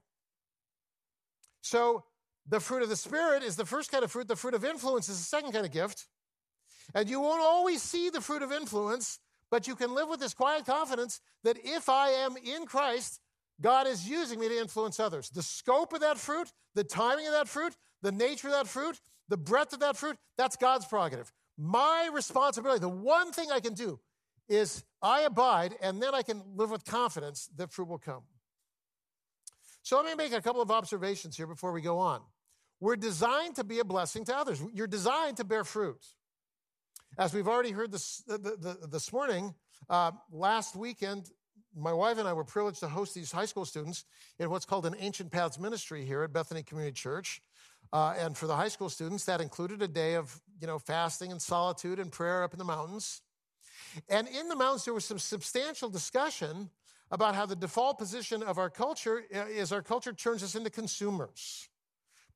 So 1.62 2.04
the 2.48 2.60
fruit 2.60 2.82
of 2.82 2.88
the 2.88 2.96
Spirit 2.96 3.42
is 3.42 3.56
the 3.56 3.64
first 3.64 3.90
kind 3.90 4.04
of 4.04 4.12
fruit. 4.12 4.28
The 4.28 4.36
fruit 4.36 4.54
of 4.54 4.64
influence 4.64 5.08
is 5.08 5.18
the 5.18 5.24
second 5.24 5.52
kind 5.52 5.64
of 5.64 5.72
gift. 5.72 6.06
And 6.94 7.08
you 7.08 7.20
won't 7.20 7.42
always 7.42 7.82
see 7.82 8.10
the 8.10 8.20
fruit 8.20 8.42
of 8.42 8.52
influence 8.52 9.18
but 9.54 9.68
you 9.68 9.76
can 9.76 9.94
live 9.94 10.08
with 10.08 10.18
this 10.18 10.34
quiet 10.34 10.66
confidence 10.66 11.20
that 11.44 11.56
if 11.62 11.88
I 11.88 12.08
am 12.08 12.36
in 12.36 12.66
Christ, 12.66 13.20
God 13.60 13.86
is 13.86 14.08
using 14.08 14.40
me 14.40 14.48
to 14.48 14.58
influence 14.58 14.98
others. 14.98 15.30
The 15.30 15.44
scope 15.44 15.92
of 15.92 16.00
that 16.00 16.18
fruit, 16.18 16.52
the 16.74 16.82
timing 16.82 17.28
of 17.28 17.32
that 17.34 17.46
fruit, 17.46 17.76
the 18.02 18.10
nature 18.10 18.48
of 18.48 18.54
that 18.54 18.66
fruit, 18.66 18.98
the 19.28 19.36
breadth 19.36 19.72
of 19.72 19.78
that 19.78 19.96
fruit, 19.96 20.16
that's 20.36 20.56
God's 20.56 20.86
prerogative. 20.86 21.32
My 21.56 22.10
responsibility, 22.12 22.80
the 22.80 22.88
one 22.88 23.32
thing 23.32 23.50
I 23.50 23.60
can 23.60 23.74
do 23.74 24.00
is 24.48 24.84
I 25.00 25.22
abide, 25.22 25.74
and 25.80 26.02
then 26.02 26.14
I 26.14 26.22
can 26.22 26.42
live 26.56 26.70
with 26.70 26.84
confidence 26.84 27.48
that 27.56 27.72
fruit 27.72 27.88
will 27.88 27.98
come. 27.98 28.22
So 29.82 29.96
let 29.96 30.06
me 30.06 30.14
make 30.14 30.32
a 30.32 30.40
couple 30.40 30.62
of 30.62 30.70
observations 30.70 31.36
here 31.36 31.46
before 31.46 31.72
we 31.72 31.80
go 31.80 31.98
on. 31.98 32.20
We're 32.80 32.96
designed 32.96 33.56
to 33.56 33.64
be 33.64 33.78
a 33.78 33.84
blessing 33.84 34.24
to 34.26 34.36
others. 34.36 34.62
You're 34.72 34.86
designed 34.86 35.36
to 35.38 35.44
bear 35.44 35.64
fruit. 35.64 36.04
As 37.16 37.32
we've 37.32 37.46
already 37.46 37.70
heard 37.70 37.92
this, 37.92 38.22
this 38.90 39.12
morning, 39.12 39.54
uh, 39.88 40.10
last 40.32 40.74
weekend, 40.74 41.30
my 41.76 41.92
wife 41.92 42.18
and 42.18 42.26
I 42.26 42.32
were 42.32 42.44
privileged 42.44 42.80
to 42.80 42.88
host 42.88 43.14
these 43.14 43.30
high 43.30 43.44
school 43.44 43.64
students 43.64 44.04
in 44.38 44.50
what's 44.50 44.64
called 44.64 44.86
an 44.86 44.94
Ancient 44.98 45.30
Paths 45.30 45.58
ministry 45.58 46.04
here 46.04 46.22
at 46.22 46.32
Bethany 46.32 46.62
Community 46.62 46.94
Church. 46.94 47.40
Uh, 47.94 48.12
and 48.18 48.36
for 48.36 48.48
the 48.48 48.56
high 48.56 48.66
school 48.66 48.88
students, 48.88 49.24
that 49.24 49.40
included 49.40 49.80
a 49.80 49.86
day 49.86 50.14
of 50.14 50.40
you 50.60 50.66
know 50.66 50.80
fasting 50.80 51.30
and 51.30 51.40
solitude 51.40 52.00
and 52.00 52.10
prayer 52.10 52.42
up 52.42 52.52
in 52.52 52.58
the 52.58 52.64
mountains. 52.64 53.22
And 54.08 54.26
in 54.26 54.48
the 54.48 54.56
mountains, 54.56 54.84
there 54.84 54.92
was 54.92 55.04
some 55.04 55.20
substantial 55.20 55.88
discussion 55.88 56.70
about 57.12 57.36
how 57.36 57.46
the 57.46 57.54
default 57.54 57.98
position 57.98 58.42
of 58.42 58.58
our 58.58 58.68
culture 58.68 59.22
uh, 59.32 59.44
is 59.46 59.70
our 59.70 59.80
culture 59.80 60.12
turns 60.12 60.42
us 60.42 60.56
into 60.56 60.70
consumers, 60.70 61.68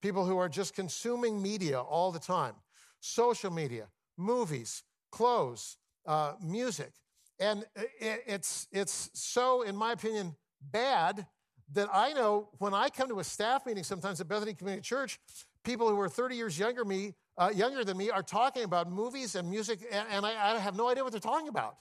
people 0.00 0.24
who 0.24 0.38
are 0.38 0.48
just 0.48 0.76
consuming 0.76 1.42
media 1.42 1.80
all 1.80 2.12
the 2.12 2.20
time, 2.20 2.54
social 3.00 3.50
media, 3.50 3.88
movies, 4.16 4.84
clothes, 5.10 5.76
uh, 6.06 6.34
music. 6.40 6.92
And 7.40 7.64
it's, 8.00 8.68
it's 8.70 9.10
so, 9.14 9.62
in 9.62 9.74
my 9.74 9.92
opinion, 9.92 10.36
bad 10.60 11.26
that 11.72 11.88
I 11.92 12.12
know 12.12 12.48
when 12.58 12.74
I 12.74 12.88
come 12.88 13.08
to 13.08 13.20
a 13.20 13.24
staff 13.24 13.66
meeting 13.66 13.84
sometimes 13.84 14.20
at 14.20 14.28
Bethany 14.28 14.54
Community 14.54 14.82
Church, 14.82 15.18
people 15.64 15.88
who 15.88 15.98
are 16.00 16.08
30 16.08 16.36
years 16.36 16.58
younger 16.58 16.84
me, 16.84 17.14
uh, 17.36 17.50
younger 17.54 17.84
than 17.84 17.96
me, 17.96 18.10
are 18.10 18.22
talking 18.22 18.64
about 18.64 18.90
movies 18.90 19.34
and 19.34 19.48
music, 19.48 19.80
and, 19.90 20.06
and 20.10 20.26
I, 20.26 20.54
I 20.54 20.58
have 20.58 20.76
no 20.76 20.88
idea 20.88 21.04
what 21.04 21.12
they're 21.12 21.20
talking 21.20 21.48
about. 21.48 21.76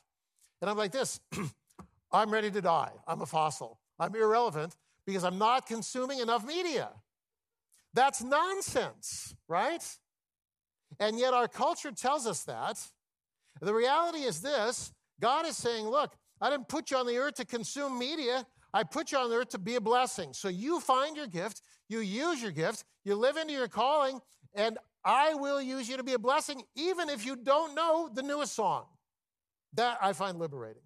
And 0.62 0.70
I'm 0.70 0.78
like 0.78 0.92
this 0.92 1.20
I'm 2.12 2.32
ready 2.32 2.52
to 2.52 2.62
die. 2.62 2.92
I'm 3.08 3.22
a 3.22 3.26
fossil. 3.26 3.80
I'm 4.00 4.16
irrelevant 4.16 4.76
because 5.06 5.24
I'm 5.24 5.38
not 5.38 5.66
consuming 5.66 6.20
enough 6.20 6.46
media. 6.46 6.90
That's 7.94 8.22
nonsense, 8.22 9.36
right? 9.48 9.84
And 11.00 11.18
yet 11.20 11.34
our 11.34 11.48
culture 11.48 11.92
tells 11.92 12.28
us 12.28 12.44
that. 12.44 12.80
The 13.62 13.74
reality 13.74 14.20
is 14.20 14.42
this 14.42 14.94
God 15.20 15.46
is 15.46 15.58
saying, 15.58 15.88
look, 15.88 16.16
I 16.40 16.50
didn't 16.50 16.68
put 16.68 16.92
you 16.92 16.98
on 16.98 17.08
the 17.08 17.18
earth 17.18 17.36
to 17.36 17.46
consume 17.46 17.98
media. 17.98 18.46
I 18.74 18.84
put 18.84 19.12
you 19.12 19.18
on 19.18 19.30
the 19.30 19.38
earth 19.38 19.50
to 19.50 19.58
be 19.58 19.76
a 19.76 19.82
blessing. 19.82 20.34
So 20.34 20.50
you 20.50 20.80
find 20.80 21.16
your 21.16 21.28
gift, 21.28 21.62
you 21.90 22.00
use 22.00 22.42
your 22.42 22.52
gifts, 22.52 22.84
you 23.04 23.16
live 23.16 23.38
into 23.38 23.54
your 23.54 23.68
calling, 23.68 24.20
and 24.54 24.78
I 25.04 25.36
will 25.36 25.62
use 25.62 25.88
you 25.88 25.98
to 25.98 26.04
be 26.04 26.14
a 26.14 26.20
blessing, 26.20 26.64
even 26.76 27.10
if 27.10 27.26
you 27.26 27.36
don't 27.36 27.76
know 27.76 28.10
the 28.14 28.24
newest 28.24 28.54
song. 28.54 28.86
That 29.74 29.98
I 30.02 30.14
find 30.14 30.40
liberating. 30.40 30.82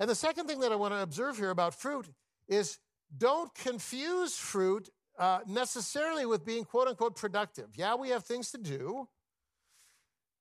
And 0.00 0.10
the 0.10 0.14
second 0.14 0.46
thing 0.46 0.60
that 0.60 0.72
I 0.72 0.76
want 0.76 0.92
to 0.92 1.02
observe 1.02 1.36
here 1.36 1.50
about 1.50 1.74
fruit 1.74 2.08
is 2.48 2.78
don't 3.16 3.54
confuse 3.54 4.36
fruit 4.36 4.90
uh, 5.18 5.40
necessarily 5.46 6.26
with 6.26 6.44
being 6.44 6.64
quote 6.64 6.88
unquote 6.88 7.16
productive. 7.16 7.68
Yeah, 7.76 7.94
we 7.94 8.10
have 8.10 8.24
things 8.24 8.50
to 8.50 8.58
do. 8.58 9.08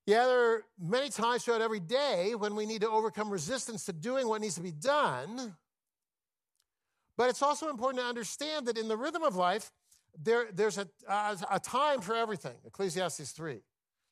Yeah, 0.05 0.25
there 0.25 0.51
are 0.51 0.63
many 0.79 1.09
times 1.09 1.43
throughout 1.43 1.61
every 1.61 1.79
day 1.79 2.35
when 2.35 2.55
we 2.55 2.65
need 2.65 2.81
to 2.81 2.89
overcome 2.89 3.29
resistance 3.29 3.85
to 3.85 3.93
doing 3.93 4.27
what 4.27 4.41
needs 4.41 4.55
to 4.55 4.61
be 4.61 4.71
done. 4.71 5.55
But 7.17 7.29
it's 7.29 7.41
also 7.41 7.69
important 7.69 8.01
to 8.01 8.07
understand 8.07 8.65
that 8.67 8.77
in 8.77 8.87
the 8.87 8.97
rhythm 8.97 9.23
of 9.23 9.35
life, 9.35 9.71
there, 10.21 10.47
there's 10.53 10.77
a, 10.77 10.87
a, 11.07 11.37
a 11.51 11.59
time 11.59 12.01
for 12.01 12.15
everything. 12.15 12.55
Ecclesiastes 12.65 13.31
3. 13.31 13.59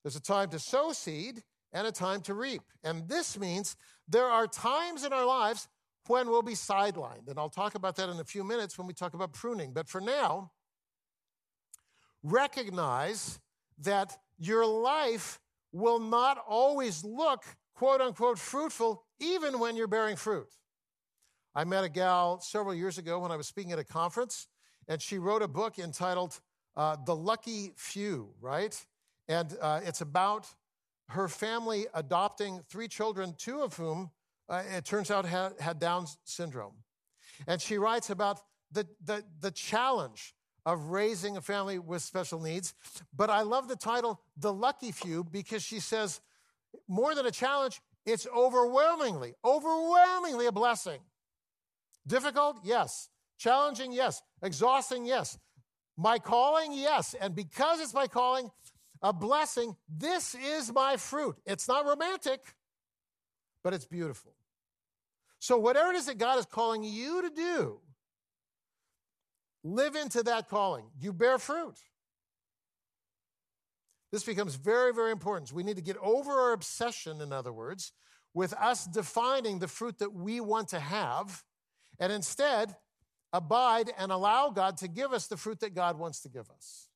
There's 0.03 0.15
a 0.15 0.21
time 0.21 0.49
to 0.49 0.59
sow 0.59 0.91
seed 0.91 1.43
and 1.71 1.87
a 1.87 1.91
time 1.91 2.21
to 2.21 2.33
reap. 2.33 2.61
And 2.83 3.07
this 3.07 3.37
means 3.37 3.75
there 4.07 4.25
are 4.25 4.47
times 4.47 5.03
in 5.03 5.13
our 5.13 5.25
lives 5.25 5.67
when 6.07 6.29
we'll 6.29 6.41
be 6.41 6.53
sidelined. 6.53 7.27
And 7.27 7.39
I'll 7.39 7.49
talk 7.49 7.75
about 7.75 7.95
that 7.95 8.09
in 8.09 8.19
a 8.19 8.23
few 8.23 8.43
minutes 8.43 8.77
when 8.77 8.87
we 8.87 8.93
talk 8.93 9.13
about 9.13 9.33
pruning. 9.33 9.73
But 9.73 9.87
for 9.87 10.01
now, 10.01 10.51
recognize 12.21 13.39
that 13.79 14.17
your 14.37 14.65
life 14.65 15.39
will 15.71 15.99
not 15.99 16.37
always 16.47 17.03
look 17.03 17.43
quote 17.73 18.01
unquote 18.01 18.37
fruitful, 18.37 19.03
even 19.19 19.59
when 19.59 19.75
you're 19.75 19.87
bearing 19.87 20.15
fruit. 20.15 20.47
I 21.55 21.63
met 21.65 21.83
a 21.83 21.89
gal 21.89 22.39
several 22.39 22.73
years 22.73 22.97
ago 22.97 23.19
when 23.19 23.31
I 23.31 23.35
was 23.35 23.47
speaking 23.47 23.71
at 23.71 23.79
a 23.79 23.83
conference, 23.83 24.47
and 24.87 25.01
she 25.01 25.19
wrote 25.19 25.43
a 25.43 25.47
book 25.47 25.77
entitled 25.77 26.39
uh, 26.75 26.97
The 27.05 27.15
Lucky 27.15 27.73
Few, 27.75 28.33
right? 28.41 28.75
And 29.27 29.55
uh, 29.61 29.81
it's 29.83 30.01
about 30.01 30.47
her 31.09 31.27
family 31.27 31.85
adopting 31.93 32.61
three 32.69 32.87
children, 32.87 33.35
two 33.37 33.61
of 33.61 33.75
whom 33.75 34.09
uh, 34.49 34.63
it 34.75 34.83
turns 34.83 35.11
out 35.11 35.25
had, 35.25 35.53
had 35.59 35.79
Down 35.79 36.07
syndrome. 36.23 36.73
And 37.47 37.61
she 37.61 37.77
writes 37.77 38.09
about 38.09 38.41
the, 38.71 38.87
the, 39.03 39.23
the 39.39 39.51
challenge 39.51 40.33
of 40.65 40.85
raising 40.85 41.37
a 41.37 41.41
family 41.41 41.77
with 41.77 42.01
special 42.01 42.41
needs. 42.41 42.73
But 43.15 43.29
I 43.29 43.41
love 43.41 43.67
the 43.67 43.75
title, 43.75 44.21
The 44.37 44.51
Lucky 44.51 44.91
Few, 44.91 45.23
because 45.23 45.61
she 45.61 45.79
says, 45.79 46.19
more 46.87 47.13
than 47.13 47.27
a 47.27 47.31
challenge, 47.31 47.79
it's 48.05 48.25
overwhelmingly, 48.35 49.35
overwhelmingly 49.45 50.47
a 50.47 50.51
blessing. 50.51 50.99
Difficult? 52.07 52.59
Yes. 52.63 53.09
Challenging? 53.37 53.91
Yes. 53.91 54.21
Exhausting? 54.41 55.05
Yes. 55.05 55.37
My 55.97 56.19
calling? 56.19 56.73
Yes. 56.73 57.15
And 57.19 57.35
because 57.35 57.79
it's 57.79 57.93
my 57.93 58.07
calling, 58.07 58.49
a 59.01 59.13
blessing, 59.13 59.75
this 59.89 60.35
is 60.35 60.71
my 60.71 60.97
fruit. 60.97 61.35
It's 61.45 61.67
not 61.67 61.85
romantic, 61.85 62.39
but 63.63 63.73
it's 63.73 63.85
beautiful. 63.85 64.33
So, 65.39 65.57
whatever 65.57 65.91
it 65.91 65.97
is 65.97 66.05
that 66.05 66.17
God 66.17 66.39
is 66.39 66.45
calling 66.45 66.85
you 66.85 67.21
to 67.21 67.29
do, 67.29 67.79
live 69.63 69.95
into 69.95 70.23
that 70.23 70.47
calling. 70.47 70.85
You 70.97 71.11
bear 71.11 71.37
fruit. 71.37 71.75
This 74.13 74.23
becomes 74.23 74.55
very, 74.55 74.93
very 74.93 75.11
important. 75.11 75.51
We 75.51 75.63
need 75.63 75.75
to 75.75 75.81
get 75.81 75.97
over 75.97 76.31
our 76.31 76.53
obsession, 76.53 77.19
in 77.19 77.33
other 77.33 77.51
words, 77.51 77.91
with 78.33 78.53
us 78.53 78.85
defining 78.85 79.59
the 79.59 79.67
fruit 79.67 79.97
that 79.99 80.13
we 80.13 80.39
want 80.39 80.69
to 80.69 80.79
have, 80.79 81.43
and 81.99 82.11
instead 82.11 82.75
abide 83.31 83.91
and 83.97 84.11
allow 84.11 84.49
God 84.49 84.77
to 84.77 84.87
give 84.87 85.11
us 85.11 85.27
the 85.27 85.37
fruit 85.37 85.59
that 85.61 85.73
God 85.73 85.97
wants 85.97 86.21
to 86.21 86.29
give 86.29 86.49
us. 86.51 86.87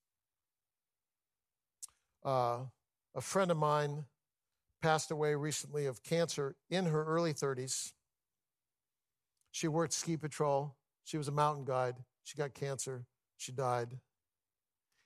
Uh, 2.24 2.60
a 3.16 3.22
friend 3.22 3.50
of 3.50 3.58
mine 3.58 4.06
passed 4.82 5.10
away 5.10 5.34
recently 5.34 5.86
of 5.86 6.04
cancer 6.04 6.56
in 6.70 6.86
her 6.86 7.04
early 7.04 7.34
30s. 7.34 7.94
She 9.52 9.68
worked 9.68 9.94
ski 9.94 10.18
patrol. 10.18 10.76
She 11.04 11.18
was 11.18 11.28
a 11.28 11.32
mountain 11.32 11.66
guide. 11.66 11.96
She 12.24 12.38
got 12.38 12.54
cancer. 12.54 13.06
She 13.38 13.52
died. 13.52 13.98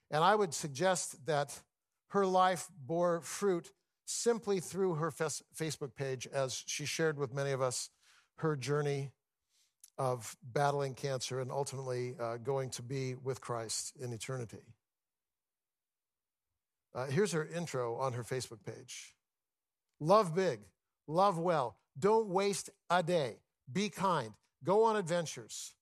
And 0.10 0.24
I 0.24 0.36
would 0.36 0.54
suggest 0.54 1.26
that 1.26 1.62
her 2.10 2.26
life 2.26 2.68
bore 2.86 3.22
fruit 3.22 3.72
simply 4.06 4.60
through 4.60 4.96
her 4.96 5.12
Facebook 5.12 5.96
page 5.96 6.28
as 6.28 6.64
she 6.68 6.86
shared 6.86 7.18
with 7.18 7.34
many 7.34 7.52
of 7.52 7.62
us 7.62 7.90
her 8.38 8.58
journey 8.58 9.12
of 10.02 10.36
battling 10.52 10.96
cancer 10.96 11.42
and 11.42 11.52
ultimately 11.52 12.16
uh, 12.20 12.38
going 12.38 12.72
to 12.72 12.82
be 12.82 13.14
with 13.14 13.40
Christ 13.40 13.94
in 14.02 14.12
eternity. 14.12 14.66
Uh, 16.96 17.06
here's 17.06 17.32
her 17.34 17.46
intro 17.46 17.98
on 17.98 18.14
her 18.14 18.24
Facebook 18.24 18.66
page 18.66 19.14
Love 20.00 20.34
big, 20.34 20.62
love 21.08 21.38
well, 21.38 21.78
don't 22.00 22.30
waste 22.30 22.72
a 22.90 23.04
day, 23.04 23.36
be 23.72 23.90
kind, 23.90 24.32
go 24.64 24.86
on 24.86 24.96
adventures. 24.96 25.76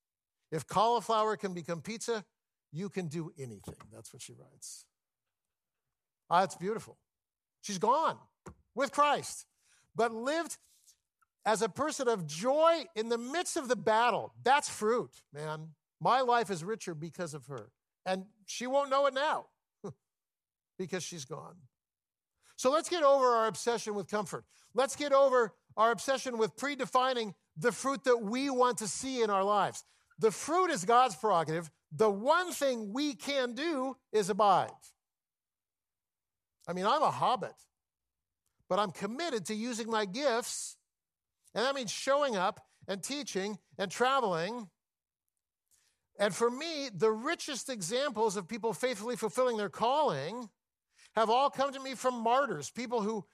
If 0.52 0.68
cauliflower 0.68 1.38
can 1.38 1.54
become 1.54 1.80
pizza, 1.80 2.26
you 2.74 2.90
can 2.90 3.08
do 3.08 3.32
anything. 3.38 3.78
That's 3.90 4.12
what 4.12 4.22
she 4.22 4.34
writes. 4.34 4.84
Ah, 6.30 6.44
it's 6.44 6.58
beautiful. 6.58 6.98
She's 7.62 7.78
gone 7.78 8.18
with 8.76 8.92
Christ, 8.92 9.46
but 9.96 10.14
lived 10.14 10.58
as 11.46 11.62
a 11.62 11.70
person 11.70 12.08
of 12.08 12.28
joy 12.28 12.86
in 12.96 13.10
the 13.10 13.18
midst 13.18 13.58
of 13.58 13.68
the 13.68 13.76
battle. 13.76 14.34
That's 14.44 14.70
fruit, 14.70 15.22
man. 15.34 15.70
My 16.02 16.22
life 16.22 16.50
is 16.50 16.64
richer 16.64 16.94
because 16.94 17.34
of 17.34 17.46
her. 17.48 17.72
And 18.06 18.26
she 18.46 18.68
won't 18.68 18.90
know 18.90 19.06
it 19.08 19.14
now 19.14 19.48
because 20.78 21.04
she's 21.04 21.26
gone. 21.26 21.56
So 22.56 22.72
let's 22.72 22.90
get 22.90 23.04
over 23.04 23.26
our 23.26 23.48
obsession 23.48 23.96
with 23.96 24.08
comfort. 24.08 24.46
Let's 24.74 24.96
get 24.96 25.14
over 25.14 25.54
our 25.78 25.92
obsession 25.92 26.38
with 26.38 26.56
predefining 26.56 27.34
the 27.58 27.72
fruit 27.72 28.04
that 28.04 28.18
we 28.18 28.50
want 28.50 28.80
to 28.80 28.88
see 28.88 29.22
in 29.22 29.30
our 29.30 29.44
lives. 29.44 29.84
The 30.20 30.32
fruit 30.32 30.70
is 30.70 30.84
God's 30.84 31.16
prerogative. 31.16 31.70
The 31.92 32.10
one 32.10 32.52
thing 32.52 32.92
we 32.94 33.16
can 33.16 33.54
do 33.54 33.96
is 34.12 34.30
abide. 34.30 34.72
I 36.68 36.74
mean, 36.74 36.86
I'm 36.86 37.02
a 37.02 37.12
hobbit, 37.12 37.56
but 38.68 38.78
I'm 38.78 38.92
committed 38.92 39.46
to 39.46 39.56
using 39.56 39.90
my 39.90 40.06
gifts, 40.06 40.78
and 41.54 41.66
that 41.66 41.76
means 41.76 41.92
showing 41.92 42.36
up 42.36 42.62
and 42.88 43.04
teaching 43.04 43.58
and 43.78 43.90
traveling. 43.92 44.70
And 46.20 46.36
for 46.36 46.50
me, 46.50 46.90
the 46.94 47.12
richest 47.12 47.70
examples 47.70 48.36
of 48.36 48.48
people 48.48 48.74
faithfully 48.74 49.16
fulfilling 49.16 49.58
their 49.58 49.70
calling 49.70 50.50
have 51.16 51.30
all 51.30 51.50
come 51.50 51.72
to 51.74 51.80
me 51.80 51.96
from 51.96 52.22
martyrs, 52.22 52.70
people 52.70 53.02
who, 53.02 53.26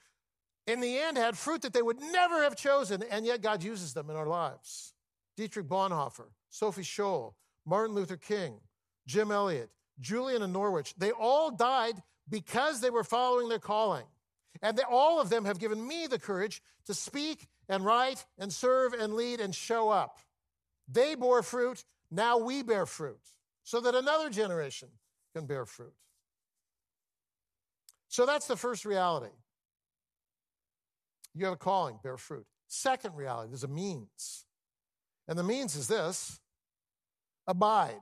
in 0.66 0.80
the 0.80 0.98
end, 0.98 1.16
had 1.16 1.36
fruit 1.36 1.62
that 1.62 1.72
they 1.72 1.82
would 1.82 2.00
never 2.00 2.42
have 2.42 2.56
chosen, 2.56 3.02
and 3.10 3.26
yet 3.26 3.42
God 3.42 3.62
uses 3.62 3.92
them 3.92 4.08
in 4.08 4.16
our 4.16 4.26
lives. 4.26 4.94
Dietrich 5.36 5.66
Bonhoeffer, 5.66 6.28
Sophie 6.48 6.82
Scholl, 6.82 7.34
Martin 7.66 7.94
Luther 7.94 8.16
King, 8.16 8.60
Jim 9.06 9.30
Elliot, 9.30 9.70
Julian 10.00 10.42
of 10.42 10.50
Norwich, 10.50 10.94
they 10.96 11.10
all 11.10 11.50
died 11.50 12.02
because 12.28 12.80
they 12.80 12.90
were 12.90 13.04
following 13.04 13.48
their 13.48 13.58
calling. 13.58 14.06
And 14.62 14.80
all 14.90 15.20
of 15.20 15.28
them 15.28 15.44
have 15.44 15.58
given 15.58 15.86
me 15.86 16.06
the 16.06 16.18
courage 16.18 16.62
to 16.86 16.94
speak 16.94 17.46
and 17.68 17.84
write 17.84 18.24
and 18.38 18.52
serve 18.52 18.92
and 18.92 19.14
lead 19.14 19.40
and 19.40 19.54
show 19.54 19.90
up. 19.90 20.18
They 20.88 21.14
bore 21.14 21.42
fruit, 21.42 21.84
now 22.10 22.38
we 22.38 22.62
bear 22.62 22.86
fruit, 22.86 23.20
so 23.64 23.80
that 23.80 23.94
another 23.94 24.30
generation 24.30 24.88
can 25.34 25.46
bear 25.46 25.66
fruit. 25.66 25.94
So 28.08 28.24
that's 28.24 28.46
the 28.46 28.56
first 28.56 28.84
reality. 28.84 29.34
You 31.34 31.44
have 31.44 31.54
a 31.54 31.58
calling, 31.58 31.98
bear 32.02 32.16
fruit. 32.16 32.46
Second 32.68 33.14
reality, 33.14 33.50
there's 33.50 33.64
a 33.64 33.68
means. 33.68 34.46
And 35.28 35.38
the 35.38 35.42
means 35.42 35.74
is 35.74 35.88
this 35.88 36.40
abide, 37.46 38.00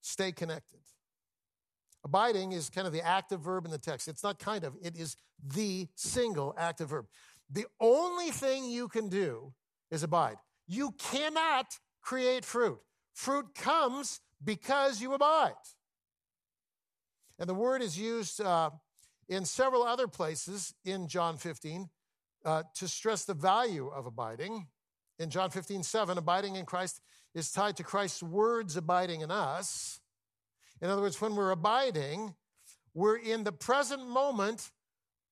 stay 0.00 0.32
connected. 0.32 0.78
Abiding 2.04 2.52
is 2.52 2.70
kind 2.70 2.86
of 2.86 2.92
the 2.92 3.06
active 3.06 3.40
verb 3.40 3.64
in 3.64 3.70
the 3.70 3.78
text. 3.78 4.08
It's 4.08 4.22
not 4.22 4.38
kind 4.38 4.64
of, 4.64 4.74
it 4.82 4.96
is 4.96 5.16
the 5.46 5.88
single 5.94 6.54
active 6.56 6.90
verb. 6.90 7.06
The 7.50 7.66
only 7.80 8.30
thing 8.30 8.70
you 8.70 8.88
can 8.88 9.08
do 9.08 9.52
is 9.90 10.02
abide. 10.02 10.36
You 10.66 10.92
cannot 10.98 11.66
create 12.00 12.44
fruit. 12.44 12.78
Fruit 13.12 13.54
comes 13.54 14.20
because 14.42 15.02
you 15.02 15.12
abide. 15.12 15.52
And 17.38 17.48
the 17.48 17.54
word 17.54 17.82
is 17.82 17.98
used 17.98 18.40
uh, 18.40 18.70
in 19.28 19.44
several 19.44 19.82
other 19.82 20.08
places 20.08 20.74
in 20.84 21.08
John 21.08 21.36
15 21.36 21.88
uh, 22.44 22.62
to 22.74 22.88
stress 22.88 23.24
the 23.24 23.34
value 23.34 23.88
of 23.88 24.06
abiding. 24.06 24.66
In 25.18 25.28
John 25.28 25.50
15, 25.50 25.82
7, 25.82 26.16
abiding 26.18 26.56
in 26.56 26.64
Christ 26.64 27.00
is 27.34 27.50
tied 27.52 27.76
to 27.76 27.82
Christ's 27.82 28.22
words 28.22 28.76
abiding 28.76 29.20
in 29.20 29.30
us. 29.30 30.00
In 30.82 30.88
other 30.88 31.02
words, 31.02 31.20
when 31.20 31.36
we're 31.36 31.50
abiding, 31.50 32.34
we're 32.94 33.18
in 33.18 33.44
the 33.44 33.52
present 33.52 34.08
moment 34.08 34.70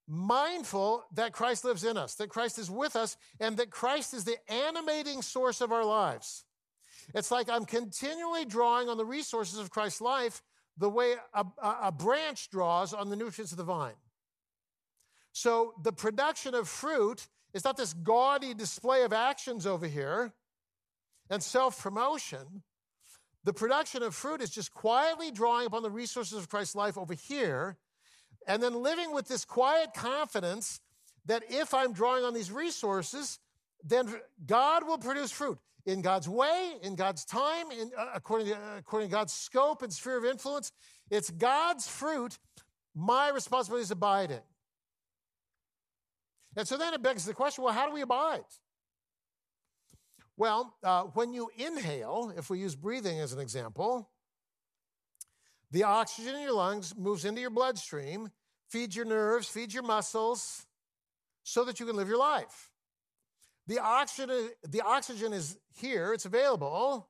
mindful 0.06 1.04
that 1.14 1.32
Christ 1.32 1.64
lives 1.64 1.84
in 1.84 1.96
us, 1.96 2.14
that 2.14 2.30
Christ 2.30 2.58
is 2.58 2.70
with 2.70 2.96
us, 2.96 3.16
and 3.40 3.56
that 3.58 3.70
Christ 3.70 4.14
is 4.14 4.24
the 4.24 4.38
animating 4.50 5.22
source 5.22 5.60
of 5.60 5.70
our 5.72 5.84
lives. 5.84 6.44
It's 7.14 7.30
like 7.30 7.48
I'm 7.48 7.64
continually 7.64 8.44
drawing 8.44 8.88
on 8.88 8.96
the 8.96 9.04
resources 9.04 9.58
of 9.58 9.70
Christ's 9.70 10.00
life 10.00 10.42
the 10.78 10.88
way 10.88 11.14
a, 11.34 11.44
a, 11.82 11.92
branch 11.92 12.50
draws 12.50 12.92
on 12.94 13.10
the 13.10 13.16
nutrients 13.16 13.52
of 13.52 13.58
the 13.58 13.64
vine. 13.64 13.96
So 15.32 15.74
the 15.82 15.92
production 15.92 16.54
of 16.54 16.68
fruit 16.68 17.26
is 17.52 17.64
not 17.64 17.76
this 17.76 17.92
gaudy 17.92 18.54
display 18.54 19.02
of 19.02 19.12
actions 19.12 19.66
over 19.66 19.86
here 19.86 20.32
and 21.30 21.42
self 21.42 21.82
promotion. 21.82 22.62
The 23.48 23.54
production 23.54 24.02
of 24.02 24.14
fruit 24.14 24.42
is 24.42 24.50
just 24.50 24.74
quietly 24.74 25.30
drawing 25.30 25.66
upon 25.66 25.82
the 25.82 25.90
resources 25.90 26.36
of 26.36 26.50
Christ's 26.50 26.74
life 26.74 26.98
over 26.98 27.14
here 27.14 27.78
and 28.46 28.62
then 28.62 28.74
living 28.82 29.14
with 29.14 29.26
this 29.26 29.46
quiet 29.46 29.94
confidence 29.94 30.80
that 31.24 31.44
if 31.48 31.72
I'm 31.72 31.94
drawing 31.94 32.24
on 32.24 32.34
these 32.34 32.52
resources, 32.52 33.38
then 33.82 34.20
God 34.44 34.86
will 34.86 34.98
produce 34.98 35.32
fruit 35.32 35.58
in 35.86 36.02
God's 36.02 36.28
way, 36.28 36.74
in 36.82 36.94
God's 36.94 37.24
time, 37.24 37.70
in, 37.70 37.90
uh, 37.96 38.08
according, 38.14 38.48
to, 38.48 38.54
uh, 38.54 38.76
according 38.80 39.08
to 39.08 39.12
God's 39.12 39.32
scope 39.32 39.80
and 39.80 39.90
sphere 39.90 40.18
of 40.18 40.26
influence. 40.26 40.70
It's 41.10 41.30
God's 41.30 41.88
fruit. 41.88 42.38
My 42.94 43.30
responsibility 43.30 43.84
is 43.84 43.90
abiding. 43.90 44.42
And 46.54 46.68
so 46.68 46.76
then 46.76 46.92
it 46.92 47.02
begs 47.02 47.24
the 47.24 47.32
question 47.32 47.64
well, 47.64 47.72
how 47.72 47.86
do 47.86 47.94
we 47.94 48.02
abide? 48.02 48.44
Well, 50.38 50.72
uh, 50.84 51.02
when 51.14 51.32
you 51.32 51.50
inhale, 51.56 52.32
if 52.36 52.48
we 52.48 52.60
use 52.60 52.76
breathing 52.76 53.18
as 53.18 53.32
an 53.32 53.40
example, 53.40 54.08
the 55.72 55.82
oxygen 55.82 56.36
in 56.36 56.42
your 56.42 56.52
lungs 56.52 56.96
moves 56.96 57.24
into 57.24 57.40
your 57.40 57.50
bloodstream, 57.50 58.30
feeds 58.68 58.94
your 58.94 59.04
nerves, 59.04 59.48
feeds 59.48 59.74
your 59.74 59.82
muscles, 59.82 60.64
so 61.42 61.64
that 61.64 61.80
you 61.80 61.86
can 61.86 61.96
live 61.96 62.06
your 62.06 62.18
life. 62.18 62.70
The 63.66 63.80
oxygen, 63.80 64.50
the 64.62 64.80
oxygen 64.80 65.32
is 65.32 65.58
here, 65.74 66.12
it's 66.12 66.24
available, 66.24 67.08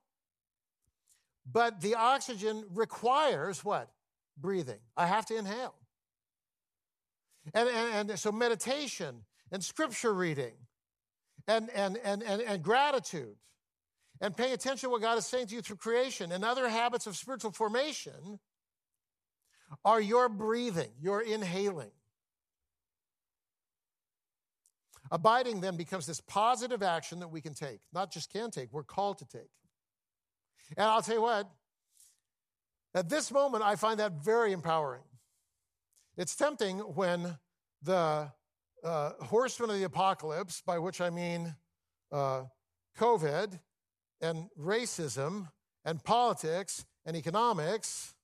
but 1.50 1.82
the 1.82 1.96
oxygen 1.96 2.64
requires 2.72 3.62
what? 3.62 3.90
Breathing. 4.38 4.80
I 4.96 5.06
have 5.06 5.26
to 5.26 5.36
inhale. 5.36 5.74
And, 7.52 7.68
and, 7.68 8.10
and 8.10 8.18
so 8.18 8.32
meditation 8.32 9.24
and 9.52 9.62
scripture 9.62 10.14
reading 10.14 10.54
and, 11.48 11.70
and, 11.70 11.98
and, 12.04 12.22
and, 12.22 12.42
and 12.42 12.62
gratitude 12.62 13.34
and 14.20 14.36
paying 14.36 14.52
attention 14.52 14.88
to 14.88 14.90
what 14.90 15.00
God 15.00 15.18
is 15.18 15.26
saying 15.26 15.46
to 15.48 15.54
you 15.54 15.62
through 15.62 15.76
creation 15.76 16.30
and 16.30 16.44
other 16.44 16.68
habits 16.68 17.06
of 17.06 17.16
spiritual 17.16 17.50
formation 17.50 18.38
are 19.84 20.00
your 20.00 20.28
breathing, 20.28 20.90
your 21.00 21.20
inhaling. 21.20 21.90
Abiding 25.10 25.62
then 25.62 25.76
becomes 25.76 26.06
this 26.06 26.20
positive 26.20 26.82
action 26.82 27.20
that 27.20 27.28
we 27.28 27.40
can 27.40 27.54
take, 27.54 27.80
not 27.94 28.12
just 28.12 28.30
can 28.30 28.50
take, 28.50 28.72
we're 28.72 28.82
called 28.82 29.18
to 29.18 29.26
take. 29.26 29.50
And 30.76 30.86
I'll 30.86 31.00
tell 31.00 31.14
you 31.14 31.22
what, 31.22 31.50
at 32.94 33.08
this 33.08 33.30
moment, 33.30 33.64
I 33.64 33.76
find 33.76 34.00
that 34.00 34.24
very 34.24 34.52
empowering. 34.52 35.02
It's 36.16 36.34
tempting 36.34 36.78
when 36.80 37.38
the 37.82 38.32
uh, 38.84 39.10
horsemen 39.20 39.70
of 39.70 39.76
the 39.76 39.84
apocalypse, 39.84 40.62
by 40.64 40.78
which 40.78 41.00
I 41.00 41.10
mean 41.10 41.54
uh, 42.12 42.42
COVID 42.98 43.58
and 44.20 44.48
racism 44.58 45.48
and 45.84 46.02
politics 46.02 46.84
and 47.06 47.16
economics, 47.16 48.14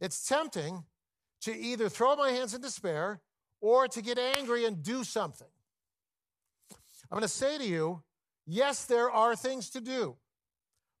it's 0.00 0.26
tempting 0.26 0.84
to 1.42 1.56
either 1.56 1.88
throw 1.88 2.16
my 2.16 2.30
hands 2.30 2.54
in 2.54 2.60
despair 2.60 3.20
or 3.60 3.88
to 3.88 4.02
get 4.02 4.18
angry 4.18 4.64
and 4.64 4.82
do 4.82 5.04
something. 5.04 5.48
I'm 7.10 7.16
going 7.16 7.22
to 7.22 7.28
say 7.28 7.58
to 7.58 7.64
you 7.64 8.02
yes, 8.46 8.84
there 8.84 9.10
are 9.10 9.36
things 9.36 9.70
to 9.70 9.80
do, 9.80 10.16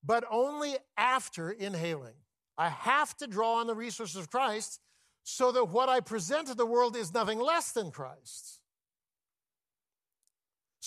but 0.04 0.24
only 0.30 0.76
after 0.96 1.50
inhaling. 1.50 2.14
I 2.56 2.68
have 2.68 3.16
to 3.18 3.26
draw 3.26 3.54
on 3.54 3.66
the 3.66 3.74
resources 3.74 4.16
of 4.16 4.30
Christ 4.30 4.80
so 5.22 5.52
that 5.52 5.66
what 5.66 5.88
I 5.88 6.00
present 6.00 6.48
to 6.48 6.54
the 6.54 6.66
world 6.66 6.96
is 6.96 7.14
nothing 7.14 7.38
less 7.38 7.72
than 7.72 7.90
Christ. 7.90 8.59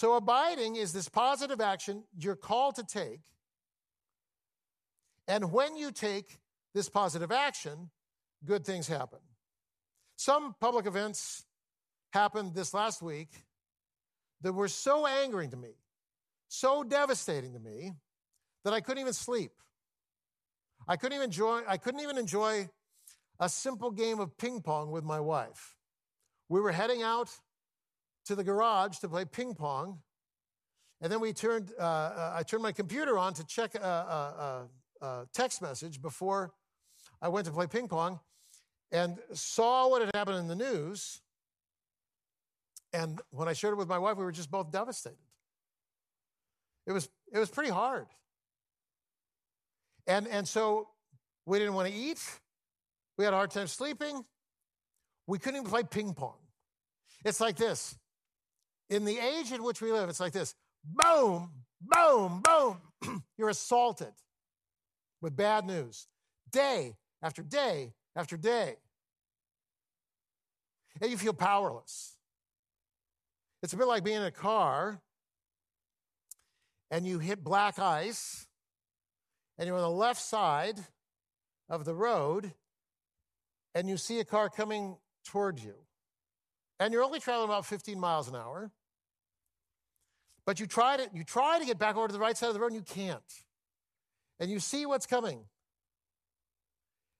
So, 0.04 0.16
abiding 0.16 0.76
is 0.76 0.92
this 0.92 1.08
positive 1.08 1.62
action 1.62 2.04
you're 2.20 2.36
called 2.36 2.76
to 2.76 2.84
take. 2.84 3.22
And 5.30 5.54
when 5.54 5.78
you 5.78 5.94
take 5.94 6.40
this 6.74 6.90
positive 6.90 7.32
action, 7.32 7.90
good 8.44 8.66
things 8.66 8.86
happen. 8.86 9.20
Some 10.18 10.56
public 10.60 10.88
events 10.88 11.46
happened 12.12 12.54
this 12.54 12.74
last 12.74 13.02
week 13.02 13.30
that 14.42 14.52
were 14.52 14.68
so 14.68 15.08
angering 15.08 15.52
to 15.52 15.56
me, 15.56 15.72
so 16.50 16.84
devastating 16.84 17.54
to 17.54 17.60
me, 17.62 17.94
that 18.66 18.74
I 18.74 18.82
couldn't 18.82 19.00
even 19.00 19.14
sleep. 19.14 19.54
I 20.86 20.98
couldn't 20.98 21.16
even 21.16 21.28
enjoy, 21.28 21.62
I 21.66 21.78
couldn't 21.78 22.02
even 22.02 22.18
enjoy 22.18 22.68
a 23.40 23.48
simple 23.48 23.90
game 23.90 24.20
of 24.20 24.38
ping 24.38 24.60
pong 24.64 24.92
with 24.92 25.06
my 25.06 25.22
wife. 25.22 25.78
We 26.50 26.60
were 26.60 26.74
heading 26.74 27.04
out 27.04 27.30
to 28.26 28.36
the 28.36 28.44
garage 28.44 28.98
to 29.00 29.10
play 29.10 29.26
ping 29.26 29.54
pong, 29.54 30.00
and 31.04 31.12
then 31.12 31.20
we 31.20 31.34
turned, 31.34 31.74
uh, 31.78 31.84
uh, 31.84 32.34
I 32.38 32.44
turned 32.44 32.64
my 32.64 32.72
computer 32.72 33.18
on 33.18 33.34
to 33.34 33.46
check 33.46 33.76
a, 33.76 34.68
a, 35.02 35.06
a, 35.06 35.28
text 35.34 35.62
message 35.62 36.02
before 36.02 36.54
I 37.22 37.28
went 37.28 37.46
to 37.48 37.52
play 37.52 37.68
ping 37.68 37.90
pong, 37.90 38.22
and 38.90 39.18
saw 39.34 39.90
what 39.90 40.02
had 40.02 40.16
happened 40.16 40.38
in 40.38 40.48
the 40.48 40.56
news. 40.56 41.20
And 42.94 43.20
when 43.32 43.50
I 43.50 43.54
shared 43.54 43.74
it 43.74 43.78
with 43.78 43.90
my 43.90 43.98
wife, 43.98 44.16
we 44.18 44.24
were 44.24 44.32
just 44.32 44.50
both 44.50 44.72
devastated. 44.72 45.18
It 46.88 46.94
was, 46.94 47.10
it 47.34 47.40
was 47.40 47.50
pretty 47.50 47.72
hard. 47.72 48.06
And, 50.08 50.28
and 50.28 50.48
so 50.48 50.88
we 51.46 51.60
didn't 51.60 51.74
want 51.74 51.90
to 51.90 51.94
eat. 51.94 52.22
We 53.18 53.26
had 53.26 53.34
a 53.34 53.38
hard 53.38 53.52
time 53.52 53.68
sleeping. 53.68 54.24
We 55.28 55.38
couldn't 55.38 55.62
even 55.62 55.70
play 55.70 55.84
ping 55.84 56.14
pong. 56.14 56.38
It's 57.26 57.42
like 57.42 57.58
this. 57.58 57.98
In 58.90 59.06
the 59.06 59.18
age 59.18 59.52
in 59.52 59.64
which 59.64 59.82
we 59.82 59.92
live, 59.92 60.10
it's 60.10 60.20
like 60.20 60.34
this 60.34 60.56
boom, 60.84 61.52
boom, 61.82 62.42
boom. 62.44 63.24
You're 63.38 63.50
assaulted 63.50 64.14
with 65.22 65.36
bad 65.36 65.66
news 65.66 66.08
day 66.52 66.96
after 67.22 67.42
day 67.42 67.94
after 68.16 68.38
day 68.38 68.76
and 71.02 71.10
you 71.10 71.18
feel 71.18 71.34
powerless. 71.34 72.18
It's 73.62 73.74
a 73.74 73.78
bit 73.78 73.88
like 73.88 74.04
being 74.04 74.18
in 74.18 74.24
a 74.24 74.32
car 74.32 75.02
and 76.92 77.08
you 77.08 77.20
hit 77.20 77.44
black 77.44 77.80
ice 77.80 78.48
and 79.58 79.68
you're 79.68 79.78
on 79.78 79.82
the 79.82 79.90
left 79.90 80.22
side 80.22 80.80
of 81.70 81.86
the 81.86 81.96
road 81.96 82.54
and 83.74 83.90
you 83.90 83.98
see 83.98 84.20
a 84.20 84.26
car 84.26 84.50
coming 84.50 84.98
toward 85.26 85.60
you. 85.60 85.74
And 86.80 86.94
you're 86.94 87.04
only 87.04 87.20
traveling 87.20 87.50
about 87.50 87.66
15 87.66 88.00
miles 88.00 88.28
an 88.28 88.36
hour. 88.36 88.72
But 90.46 90.60
you 90.60 90.66
try 90.66 90.98
to 90.98 91.10
you 91.14 91.24
try 91.24 91.60
to 91.60 91.66
get 91.66 91.80
back 91.80 91.96
over 91.96 92.08
to 92.08 92.14
the 92.14 92.20
right 92.20 92.36
side 92.36 92.48
of 92.48 92.54
the 92.54 92.60
road 92.60 92.74
and 92.74 92.76
you 92.76 92.82
can't. 92.82 93.22
And 94.40 94.52
you 94.52 94.60
see 94.60 94.86
what's 94.86 95.06
coming. 95.06 95.40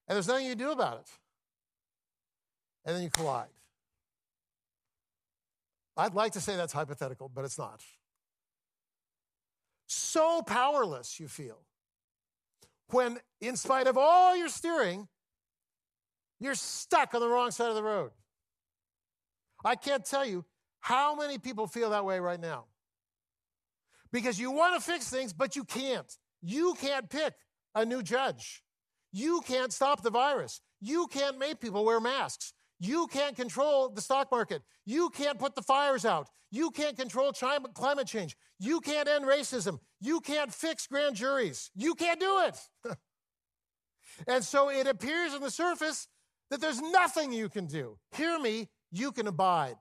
And 0.08 0.16
there's 0.16 0.28
nothing 0.28 0.46
you 0.46 0.52
can 0.52 0.60
do 0.60 0.72
about 0.72 1.00
it. 1.00 1.10
And 2.86 2.96
then 2.96 3.04
you 3.04 3.10
collide. 3.10 3.48
I'd 5.96 6.16
like 6.16 6.34
to 6.34 6.42
say 6.42 6.56
that's 6.56 6.74
hypothetical, 6.74 7.30
but 7.34 7.46
it's 7.46 7.58
not. 7.58 7.82
So 9.88 10.42
powerless 10.42 11.20
you 11.20 11.28
feel 11.28 11.60
when, 12.94 13.20
in 13.42 13.56
spite 13.58 13.88
of 13.88 13.98
all 13.98 14.36
your 14.36 14.50
steering, 14.50 15.08
you're 16.40 16.56
stuck 16.56 17.14
on 17.14 17.22
the 17.22 17.28
wrong 17.28 17.52
side 17.52 17.70
of 17.70 17.76
the 17.76 17.84
road. 17.84 18.12
I 19.64 19.76
can't 19.76 20.06
tell 20.06 20.26
you 20.26 20.46
how 20.80 21.16
many 21.16 21.38
people 21.38 21.68
feel 21.68 21.92
that 21.92 22.06
way 22.06 22.20
right 22.20 22.40
now. 22.40 22.66
Because 24.12 24.40
you 24.40 24.52
want 24.52 24.76
to 24.76 24.82
fix 24.82 25.10
things, 25.10 25.34
but 25.34 25.56
you 25.56 25.64
can't. 25.64 26.12
You 26.42 26.76
can't 26.80 27.10
pick 27.10 27.34
a 27.74 27.86
new 27.86 28.04
judge. 28.04 28.64
You 29.12 29.42
can't 29.48 29.72
stop 29.72 30.04
the 30.04 30.10
virus. 30.10 30.62
You 30.82 31.08
can't 31.08 31.40
make 31.40 31.60
people 31.60 31.86
wear 31.86 32.00
masks. 32.00 32.54
You 32.80 33.08
can't 33.08 33.36
control 33.36 33.90
the 33.90 34.02
stock 34.02 34.30
market. 34.32 34.62
You 34.86 35.10
can't 35.10 35.40
put 35.40 35.56
the 35.56 35.62
fires 35.62 36.06
out. 36.06 36.28
You 36.52 36.70
can't 36.70 36.98
control 36.98 37.32
climate 37.32 38.08
change. 38.08 38.36
You 38.60 38.82
can't 38.82 39.08
end 39.08 39.26
racism. 39.26 39.80
You 40.02 40.20
can't 40.20 40.54
fix 40.54 40.86
grand 40.86 41.16
juries. 41.16 41.72
You 41.76 41.96
can't 41.96 42.20
do 42.20 42.44
it. 42.46 42.58
and 44.28 44.44
so 44.44 44.70
it 44.70 44.86
appears 44.86 45.34
on 45.34 45.42
the 45.42 45.50
surface 45.50 46.08
that 46.50 46.62
there's 46.62 46.82
nothing 46.82 47.32
you 47.32 47.50
can 47.50 47.66
do. 47.66 47.98
Hear 48.16 48.38
me, 48.40 48.70
you 48.94 49.12
can 49.12 49.28
abide. 49.28 49.76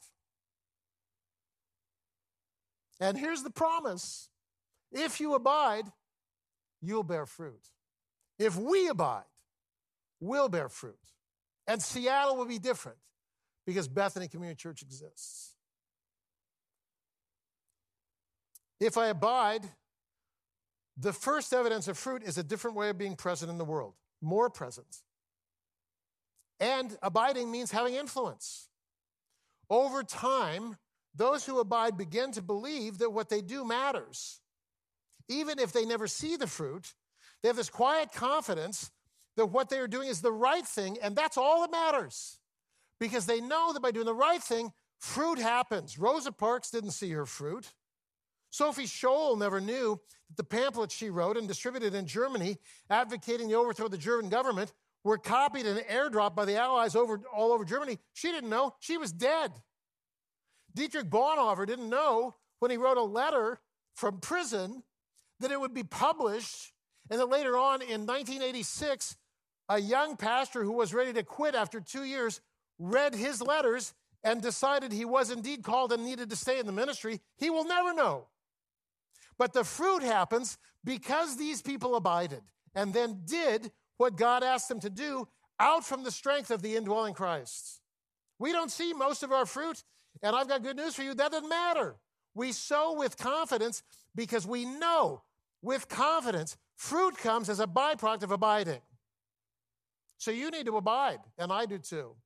And 2.98 3.16
here's 3.16 3.42
the 3.42 3.50
promise 3.50 4.28
if 4.90 5.20
you 5.20 5.34
abide, 5.34 5.84
you'll 6.80 7.02
bear 7.02 7.26
fruit. 7.26 7.62
If 8.38 8.56
we 8.56 8.88
abide, 8.88 9.24
we'll 10.18 10.48
bear 10.48 10.68
fruit. 10.68 10.98
And 11.66 11.80
Seattle 11.80 12.36
will 12.36 12.46
be 12.46 12.58
different 12.58 12.98
because 13.66 13.86
Bethany 13.86 14.28
Community 14.28 14.56
Church 14.56 14.82
exists. 14.82 15.54
If 18.80 18.98
I 18.98 19.08
abide, 19.08 19.62
the 20.96 21.12
first 21.12 21.52
evidence 21.52 21.86
of 21.86 21.96
fruit 21.96 22.22
is 22.22 22.36
a 22.38 22.42
different 22.42 22.76
way 22.76 22.88
of 22.88 22.98
being 22.98 23.14
present 23.14 23.50
in 23.50 23.58
the 23.58 23.64
world, 23.64 23.94
more 24.20 24.50
presence. 24.50 25.02
And 26.58 26.96
abiding 27.02 27.50
means 27.50 27.70
having 27.70 27.94
influence. 27.94 28.68
Over 29.72 30.02
time, 30.02 30.76
those 31.14 31.46
who 31.46 31.58
abide 31.58 31.96
begin 31.96 32.30
to 32.32 32.42
believe 32.42 32.98
that 32.98 33.10
what 33.10 33.30
they 33.30 33.40
do 33.40 33.64
matters. 33.64 34.42
Even 35.28 35.58
if 35.58 35.72
they 35.72 35.86
never 35.86 36.06
see 36.06 36.36
the 36.36 36.46
fruit, 36.46 36.92
they 37.40 37.48
have 37.48 37.56
this 37.56 37.70
quiet 37.70 38.12
confidence 38.12 38.90
that 39.38 39.46
what 39.46 39.70
they 39.70 39.78
are 39.78 39.88
doing 39.88 40.08
is 40.08 40.20
the 40.20 40.30
right 40.30 40.66
thing, 40.66 40.98
and 41.02 41.16
that's 41.16 41.38
all 41.38 41.62
that 41.62 41.70
matters. 41.70 42.38
Because 43.00 43.24
they 43.24 43.40
know 43.40 43.72
that 43.72 43.80
by 43.80 43.92
doing 43.92 44.04
the 44.04 44.12
right 44.12 44.42
thing, 44.42 44.72
fruit 44.98 45.38
happens. 45.38 45.98
Rosa 45.98 46.32
Parks 46.32 46.70
didn't 46.70 46.90
see 46.90 47.10
her 47.12 47.24
fruit. 47.24 47.72
Sophie 48.50 48.84
Scholl 48.84 49.38
never 49.38 49.58
knew 49.58 49.98
that 50.28 50.36
the 50.36 50.44
pamphlets 50.44 50.94
she 50.94 51.08
wrote 51.08 51.38
and 51.38 51.48
distributed 51.48 51.94
in 51.94 52.04
Germany 52.04 52.58
advocating 52.90 53.48
the 53.48 53.54
overthrow 53.54 53.86
of 53.86 53.90
the 53.92 53.96
German 53.96 54.28
government 54.28 54.74
were 55.04 55.18
copied 55.18 55.66
and 55.66 55.80
airdropped 55.80 56.34
by 56.34 56.44
the 56.44 56.56
Allies 56.56 56.94
over, 56.94 57.20
all 57.34 57.52
over 57.52 57.64
Germany. 57.64 57.98
She 58.12 58.30
didn't 58.30 58.50
know. 58.50 58.74
She 58.80 58.96
was 58.96 59.12
dead. 59.12 59.52
Dietrich 60.74 61.10
Bonhoeffer 61.10 61.66
didn't 61.66 61.90
know 61.90 62.34
when 62.60 62.70
he 62.70 62.76
wrote 62.76 62.96
a 62.96 63.02
letter 63.02 63.60
from 63.94 64.20
prison 64.20 64.82
that 65.40 65.50
it 65.50 65.60
would 65.60 65.74
be 65.74 65.82
published, 65.82 66.72
and 67.10 67.20
that 67.20 67.28
later 67.28 67.56
on 67.56 67.82
in 67.82 68.06
1986, 68.06 69.16
a 69.68 69.80
young 69.80 70.16
pastor 70.16 70.62
who 70.64 70.72
was 70.72 70.94
ready 70.94 71.12
to 71.12 71.22
quit 71.22 71.54
after 71.54 71.80
two 71.80 72.04
years 72.04 72.40
read 72.78 73.14
his 73.14 73.42
letters 73.42 73.94
and 74.24 74.40
decided 74.40 74.92
he 74.92 75.04
was 75.04 75.30
indeed 75.30 75.62
called 75.62 75.92
and 75.92 76.04
needed 76.04 76.30
to 76.30 76.36
stay 76.36 76.58
in 76.58 76.66
the 76.66 76.72
ministry. 76.72 77.20
He 77.36 77.50
will 77.50 77.64
never 77.64 77.92
know. 77.92 78.28
But 79.38 79.52
the 79.52 79.64
fruit 79.64 80.02
happens 80.02 80.58
because 80.84 81.36
these 81.36 81.62
people 81.62 81.96
abided 81.96 82.42
and 82.74 82.94
then 82.94 83.22
did 83.24 83.72
what 84.02 84.16
God 84.16 84.42
asked 84.42 84.68
them 84.68 84.80
to 84.80 84.90
do 84.90 85.28
out 85.60 85.86
from 85.86 86.02
the 86.02 86.10
strength 86.10 86.50
of 86.50 86.60
the 86.60 86.74
indwelling 86.74 87.14
Christ. 87.14 87.80
We 88.40 88.50
don't 88.50 88.70
see 88.70 88.92
most 88.92 89.22
of 89.22 89.30
our 89.30 89.46
fruit 89.46 89.84
and 90.22 90.34
I've 90.34 90.48
got 90.48 90.64
good 90.64 90.76
news 90.76 90.96
for 90.96 91.02
you 91.02 91.14
that 91.14 91.30
doesn't 91.30 91.48
matter. 91.48 91.94
We 92.34 92.50
sow 92.50 92.98
with 92.98 93.16
confidence 93.16 93.84
because 94.14 94.44
we 94.44 94.64
know 94.64 95.22
with 95.62 95.88
confidence 95.88 96.56
fruit 96.76 97.16
comes 97.16 97.48
as 97.48 97.60
a 97.60 97.66
byproduct 97.66 98.24
of 98.24 98.32
abiding. 98.32 98.80
So 100.18 100.32
you 100.32 100.50
need 100.50 100.66
to 100.66 100.76
abide, 100.76 101.18
and 101.38 101.52
I 101.52 101.66
do 101.66 101.78
too. 101.78 102.16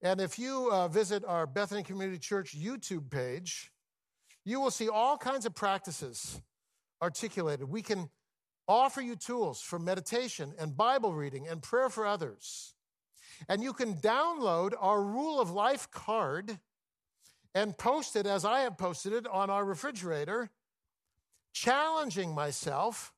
And 0.00 0.20
if 0.20 0.38
you 0.38 0.68
uh, 0.72 0.88
visit 0.88 1.24
our 1.24 1.46
Bethany 1.46 1.82
Community 1.82 2.18
Church 2.18 2.56
YouTube 2.56 3.10
page, 3.10 3.72
you 4.44 4.60
will 4.60 4.70
see 4.70 4.88
all 4.88 5.16
kinds 5.16 5.44
of 5.44 5.54
practices 5.54 6.40
articulated. 7.00 7.68
We 7.68 7.82
can 7.82 8.08
offer 8.68 9.00
you 9.00 9.16
tools 9.16 9.60
for 9.60 9.78
meditation 9.78 10.54
and 10.58 10.76
Bible 10.76 11.12
reading 11.12 11.48
and 11.48 11.62
prayer 11.62 11.88
for 11.88 12.06
others. 12.06 12.74
And 13.48 13.62
you 13.62 13.72
can 13.72 13.94
download 13.94 14.72
our 14.78 15.02
Rule 15.02 15.40
of 15.40 15.50
Life 15.50 15.90
card 15.90 16.58
and 17.54 17.76
post 17.76 18.16
it 18.16 18.26
as 18.26 18.44
I 18.44 18.60
have 18.60 18.78
posted 18.78 19.12
it 19.12 19.26
on 19.26 19.50
our 19.50 19.64
refrigerator, 19.64 20.50
challenging 21.52 22.34
myself 22.34 23.12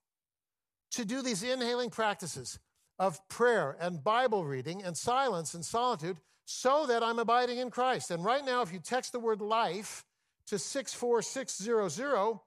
to 0.93 1.05
do 1.05 1.23
these 1.23 1.43
inhaling 1.43 1.91
practices 1.91 2.59
of 2.99 3.27
prayer 3.29 3.77
and 3.81 4.03
Bible 4.03 4.45
reading 4.45 4.83
and 4.83 4.97
silence 4.97 5.55
and 5.55 5.65
solitude 5.65 6.19
so 6.45 6.87
that 6.87 7.03
I'm 7.03 7.19
abiding 7.19 7.59
in 7.59 7.71
Christ. 7.71 8.11
And 8.11 8.25
right 8.25 8.45
now, 8.45 8.63
if 8.63 8.73
you 8.73 8.79
text 8.79 9.13
the 9.13 9.21
word 9.21 9.41
life 9.41 10.05
to 10.47 10.59
64600, 10.59 12.39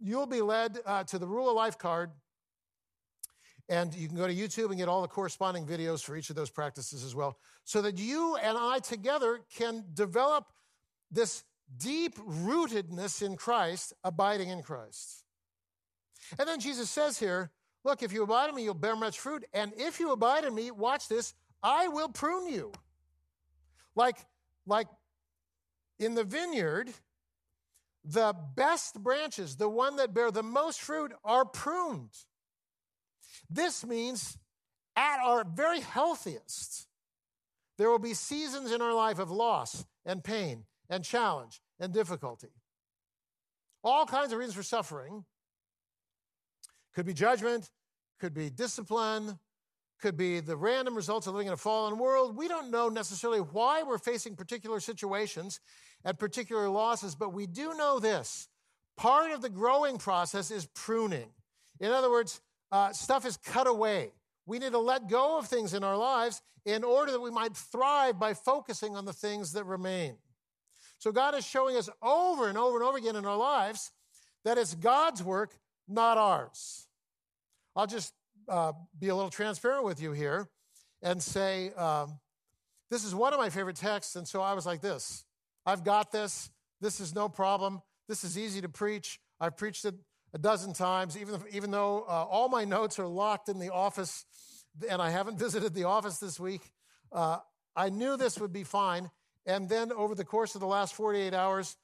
you'll 0.00 0.26
be 0.26 0.40
led 0.40 0.78
uh, 0.86 1.04
to 1.04 1.18
the 1.18 1.26
Rule 1.26 1.48
of 1.48 1.56
Life 1.56 1.78
card 1.78 2.10
and 3.68 3.94
you 3.94 4.08
can 4.08 4.16
go 4.16 4.26
to 4.26 4.34
YouTube 4.34 4.68
and 4.68 4.78
get 4.78 4.88
all 4.88 5.02
the 5.02 5.08
corresponding 5.08 5.66
videos 5.66 6.02
for 6.02 6.16
each 6.16 6.30
of 6.30 6.36
those 6.36 6.50
practices 6.50 7.04
as 7.04 7.14
well, 7.14 7.36
so 7.64 7.82
that 7.82 7.98
you 7.98 8.36
and 8.36 8.56
I 8.58 8.78
together 8.78 9.40
can 9.54 9.84
develop 9.92 10.46
this 11.10 11.44
deep 11.76 12.16
rootedness 12.16 13.22
in 13.22 13.36
Christ, 13.36 13.92
abiding 14.04 14.48
in 14.48 14.62
Christ. 14.62 15.24
And 16.38 16.48
then 16.48 16.60
Jesus 16.60 16.88
says 16.90 17.18
here, 17.18 17.50
Look, 17.84 18.02
if 18.02 18.12
you 18.12 18.22
abide 18.24 18.48
in 18.48 18.56
me, 18.56 18.64
you'll 18.64 18.74
bear 18.74 18.96
much 18.96 19.20
fruit. 19.20 19.44
And 19.54 19.72
if 19.76 20.00
you 20.00 20.12
abide 20.12 20.44
in 20.44 20.54
me, 20.54 20.70
watch 20.70 21.08
this, 21.08 21.32
I 21.62 21.88
will 21.88 22.08
prune 22.08 22.52
you. 22.52 22.72
Like, 23.94 24.16
like 24.66 24.88
in 25.98 26.14
the 26.14 26.24
vineyard, 26.24 26.90
the 28.08 28.34
best 28.56 29.02
branches, 29.02 29.56
the 29.56 29.68
one 29.68 29.96
that 29.96 30.14
bear 30.14 30.30
the 30.30 30.42
most 30.42 30.80
fruit, 30.80 31.12
are 31.24 31.44
pruned. 31.44 32.14
This 33.50 33.84
means 33.84 34.38
at 34.96 35.18
our 35.20 35.44
very 35.44 35.80
healthiest, 35.80 36.86
there 37.76 37.90
will 37.90 37.98
be 37.98 38.14
seasons 38.14 38.72
in 38.72 38.80
our 38.80 38.94
life 38.94 39.18
of 39.18 39.30
loss 39.30 39.84
and 40.06 40.24
pain 40.24 40.64
and 40.88 41.04
challenge 41.04 41.60
and 41.78 41.92
difficulty. 41.92 42.48
All 43.84 44.06
kinds 44.06 44.32
of 44.32 44.38
reasons 44.38 44.56
for 44.56 44.62
suffering. 44.62 45.24
Could 46.94 47.06
be 47.06 47.14
judgment, 47.14 47.70
could 48.18 48.34
be 48.34 48.50
discipline, 48.50 49.38
could 50.00 50.16
be 50.16 50.40
the 50.40 50.56
random 50.56 50.94
results 50.94 51.26
of 51.26 51.34
living 51.34 51.48
in 51.48 51.52
a 51.52 51.58
fallen 51.58 51.98
world. 51.98 52.36
We 52.36 52.48
don't 52.48 52.70
know 52.70 52.88
necessarily 52.88 53.40
why 53.40 53.82
we're 53.82 53.98
facing 53.98 54.34
particular 54.34 54.80
situations 54.80 55.60
and 56.04 56.18
particular 56.18 56.68
losses, 56.68 57.14
but 57.14 57.32
we 57.32 57.46
do 57.46 57.74
know 57.74 57.98
this. 57.98 58.48
Part 58.96 59.30
of 59.30 59.42
the 59.42 59.50
growing 59.50 59.98
process 59.98 60.50
is 60.50 60.66
pruning. 60.74 61.30
In 61.80 61.90
other 61.90 62.10
words, 62.10 62.40
uh, 62.72 62.92
stuff 62.92 63.24
is 63.24 63.36
cut 63.36 63.66
away. 63.66 64.12
We 64.46 64.58
need 64.58 64.72
to 64.72 64.78
let 64.78 65.08
go 65.08 65.38
of 65.38 65.46
things 65.46 65.74
in 65.74 65.84
our 65.84 65.96
lives 65.96 66.42
in 66.64 66.84
order 66.84 67.12
that 67.12 67.20
we 67.20 67.30
might 67.30 67.56
thrive 67.56 68.18
by 68.18 68.34
focusing 68.34 68.96
on 68.96 69.04
the 69.04 69.12
things 69.12 69.52
that 69.52 69.64
remain. 69.64 70.16
So 70.98 71.12
God 71.12 71.34
is 71.34 71.46
showing 71.46 71.76
us 71.76 71.88
over 72.02 72.48
and 72.48 72.58
over 72.58 72.76
and 72.78 72.84
over 72.84 72.98
again 72.98 73.16
in 73.16 73.24
our 73.24 73.36
lives 73.36 73.92
that 74.44 74.58
it's 74.58 74.74
God's 74.74 75.22
work, 75.22 75.52
not 75.86 76.18
ours. 76.18 76.88
I'll 77.76 77.86
just 77.86 78.12
uh, 78.48 78.72
be 78.98 79.08
a 79.08 79.14
little 79.14 79.30
transparent 79.30 79.84
with 79.84 80.02
you 80.02 80.12
here 80.12 80.48
and 81.02 81.22
say, 81.22 81.70
um, 81.74 82.18
this 82.90 83.04
is 83.04 83.14
one 83.14 83.32
of 83.32 83.38
my 83.38 83.50
favorite 83.50 83.76
texts. 83.76 84.16
And 84.16 84.26
so 84.26 84.40
I 84.40 84.54
was 84.54 84.66
like, 84.66 84.80
this 84.80 85.24
I've 85.68 85.84
got 85.84 86.10
this. 86.10 86.48
This 86.80 86.98
is 86.98 87.14
no 87.14 87.28
problem. 87.28 87.82
This 88.08 88.24
is 88.24 88.38
easy 88.38 88.62
to 88.62 88.70
preach. 88.70 89.20
I've 89.38 89.58
preached 89.58 89.84
it 89.84 89.94
a 90.32 90.38
dozen 90.38 90.72
times, 90.72 91.14
even, 91.14 91.42
even 91.52 91.70
though 91.70 92.06
uh, 92.08 92.24
all 92.24 92.48
my 92.48 92.64
notes 92.64 92.98
are 92.98 93.06
locked 93.06 93.50
in 93.50 93.58
the 93.58 93.70
office 93.70 94.24
and 94.88 95.02
I 95.02 95.10
haven't 95.10 95.38
visited 95.46 95.74
the 95.74 95.84
office 95.84 96.16
this 96.16 96.40
week. 96.40 96.62
Uh, 97.12 97.40
I 97.76 97.90
knew 97.90 98.16
this 98.16 98.38
would 98.38 98.50
be 98.50 98.64
fine. 98.64 99.10
And 99.44 99.68
then 99.68 99.92
over 99.92 100.14
the 100.14 100.24
course 100.24 100.54
of 100.54 100.62
the 100.62 100.66
last 100.66 100.94
48 100.94 101.34
hours, 101.34 101.76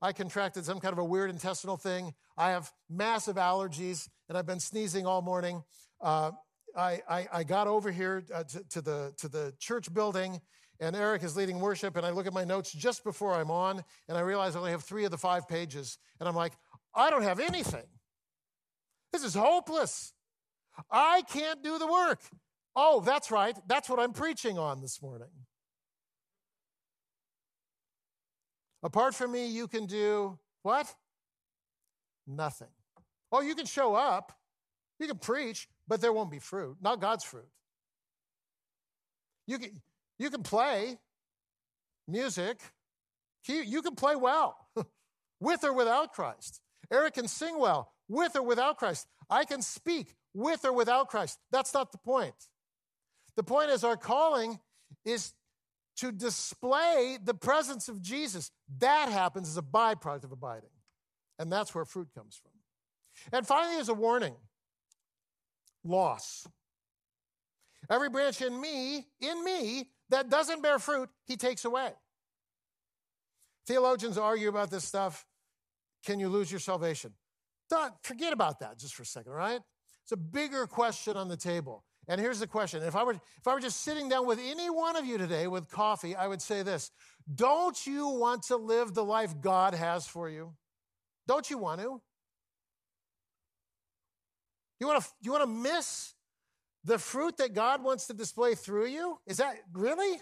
I 0.00 0.14
contracted 0.14 0.64
some 0.64 0.80
kind 0.80 0.94
of 0.94 0.98
a 0.98 1.04
weird 1.04 1.28
intestinal 1.28 1.76
thing. 1.76 2.14
I 2.38 2.52
have 2.52 2.72
massive 2.88 3.36
allergies 3.36 4.08
and 4.30 4.38
I've 4.38 4.46
been 4.46 4.60
sneezing 4.60 5.04
all 5.04 5.20
morning. 5.20 5.62
Uh, 6.00 6.30
I, 6.74 7.02
I, 7.06 7.28
I, 7.30 7.44
got 7.44 7.66
over 7.66 7.90
here 7.90 8.24
uh, 8.34 8.44
to, 8.44 8.64
to, 8.70 8.80
the, 8.80 9.12
to 9.18 9.28
the 9.28 9.52
church 9.58 9.92
building 9.92 10.40
and 10.80 10.94
Eric 10.94 11.22
is 11.22 11.36
leading 11.36 11.60
worship, 11.60 11.96
and 11.96 12.04
I 12.04 12.10
look 12.10 12.26
at 12.26 12.32
my 12.32 12.44
notes 12.44 12.72
just 12.72 13.04
before 13.04 13.34
I'm 13.34 13.50
on, 13.50 13.82
and 14.08 14.18
I 14.18 14.20
realize 14.20 14.54
I 14.54 14.58
only 14.58 14.70
have 14.72 14.84
three 14.84 15.04
of 15.04 15.10
the 15.10 15.18
five 15.18 15.48
pages. 15.48 15.98
And 16.20 16.28
I'm 16.28 16.36
like, 16.36 16.52
I 16.94 17.10
don't 17.10 17.22
have 17.22 17.40
anything. 17.40 17.86
This 19.12 19.24
is 19.24 19.34
hopeless. 19.34 20.12
I 20.90 21.22
can't 21.22 21.62
do 21.62 21.78
the 21.78 21.86
work. 21.86 22.20
Oh, 22.74 23.00
that's 23.00 23.30
right. 23.30 23.56
That's 23.66 23.88
what 23.88 23.98
I'm 23.98 24.12
preaching 24.12 24.58
on 24.58 24.82
this 24.82 25.00
morning. 25.00 25.28
Apart 28.82 29.14
from 29.14 29.32
me, 29.32 29.46
you 29.46 29.66
can 29.66 29.86
do 29.86 30.38
what? 30.62 30.94
Nothing. 32.26 32.68
Oh, 33.32 33.40
you 33.40 33.54
can 33.54 33.66
show 33.66 33.94
up, 33.94 34.32
you 35.00 35.06
can 35.06 35.18
preach, 35.18 35.68
but 35.88 36.00
there 36.00 36.12
won't 36.12 36.30
be 36.30 36.38
fruit, 36.38 36.76
not 36.80 37.00
God's 37.00 37.24
fruit. 37.24 37.48
You 39.46 39.58
can, 39.58 39.80
You 40.18 40.30
can 40.30 40.42
play 40.42 40.98
music. 42.08 42.60
You 43.48 43.82
can 43.82 43.94
play 43.94 44.16
well 44.16 44.56
with 45.40 45.64
or 45.64 45.72
without 45.72 46.12
Christ. 46.12 46.60
Eric 46.90 47.14
can 47.14 47.28
sing 47.28 47.58
well 47.58 47.92
with 48.08 48.36
or 48.36 48.42
without 48.42 48.78
Christ. 48.78 49.06
I 49.28 49.44
can 49.44 49.62
speak 49.62 50.14
with 50.34 50.64
or 50.64 50.72
without 50.72 51.08
Christ. 51.08 51.38
That's 51.50 51.74
not 51.74 51.92
the 51.92 51.98
point. 51.98 52.34
The 53.36 53.42
point 53.42 53.70
is, 53.70 53.84
our 53.84 53.96
calling 53.96 54.58
is 55.04 55.32
to 55.96 56.12
display 56.12 57.18
the 57.22 57.34
presence 57.34 57.88
of 57.88 58.00
Jesus. 58.02 58.50
That 58.78 59.10
happens 59.10 59.48
as 59.48 59.56
a 59.56 59.62
byproduct 59.62 60.24
of 60.24 60.32
abiding. 60.32 60.70
And 61.38 61.52
that's 61.52 61.74
where 61.74 61.84
fruit 61.84 62.08
comes 62.14 62.40
from. 62.42 62.52
And 63.32 63.46
finally, 63.46 63.76
there's 63.76 63.88
a 63.88 63.94
warning 63.94 64.34
loss. 65.84 66.46
Every 67.90 68.08
branch 68.08 68.42
in 68.42 68.60
me, 68.60 69.06
in 69.20 69.44
me, 69.44 69.90
that 70.10 70.30
doesn't 70.30 70.62
bear 70.62 70.78
fruit, 70.78 71.08
he 71.26 71.36
takes 71.36 71.64
away. 71.64 71.90
Theologians 73.66 74.16
argue 74.16 74.48
about 74.48 74.70
this 74.70 74.84
stuff. 74.84 75.26
Can 76.04 76.20
you 76.20 76.28
lose 76.28 76.50
your 76.50 76.60
salvation? 76.60 77.12
Don't, 77.68 77.92
forget 78.02 78.32
about 78.32 78.60
that 78.60 78.78
just 78.78 78.94
for 78.94 79.02
a 79.02 79.06
second, 79.06 79.32
right? 79.32 79.60
It's 80.04 80.12
a 80.12 80.16
bigger 80.16 80.66
question 80.68 81.16
on 81.16 81.28
the 81.28 81.36
table. 81.36 81.84
And 82.08 82.20
here's 82.20 82.38
the 82.38 82.46
question. 82.46 82.84
If 82.84 82.94
I 82.94 83.02
were 83.02 83.14
if 83.14 83.48
I 83.48 83.52
were 83.52 83.60
just 83.60 83.82
sitting 83.82 84.08
down 84.08 84.26
with 84.26 84.38
any 84.38 84.70
one 84.70 84.94
of 84.94 85.04
you 85.04 85.18
today 85.18 85.48
with 85.48 85.68
coffee, 85.68 86.14
I 86.14 86.28
would 86.28 86.40
say 86.40 86.62
this. 86.62 86.92
Don't 87.34 87.84
you 87.84 88.06
want 88.06 88.44
to 88.44 88.56
live 88.56 88.94
the 88.94 89.04
life 89.04 89.40
God 89.40 89.74
has 89.74 90.06
for 90.06 90.30
you? 90.30 90.52
Don't 91.26 91.50
you 91.50 91.58
want 91.58 91.80
to? 91.80 92.00
You 94.78 94.86
want 94.86 95.02
to 95.02 95.10
you 95.20 95.32
want 95.32 95.42
to 95.42 95.50
miss 95.50 96.14
the 96.86 96.98
fruit 96.98 97.36
that 97.38 97.52
God 97.52 97.82
wants 97.82 98.06
to 98.06 98.14
display 98.14 98.54
through 98.54 98.86
you? 98.86 99.18
Is 99.26 99.38
that 99.38 99.56
really? 99.72 100.20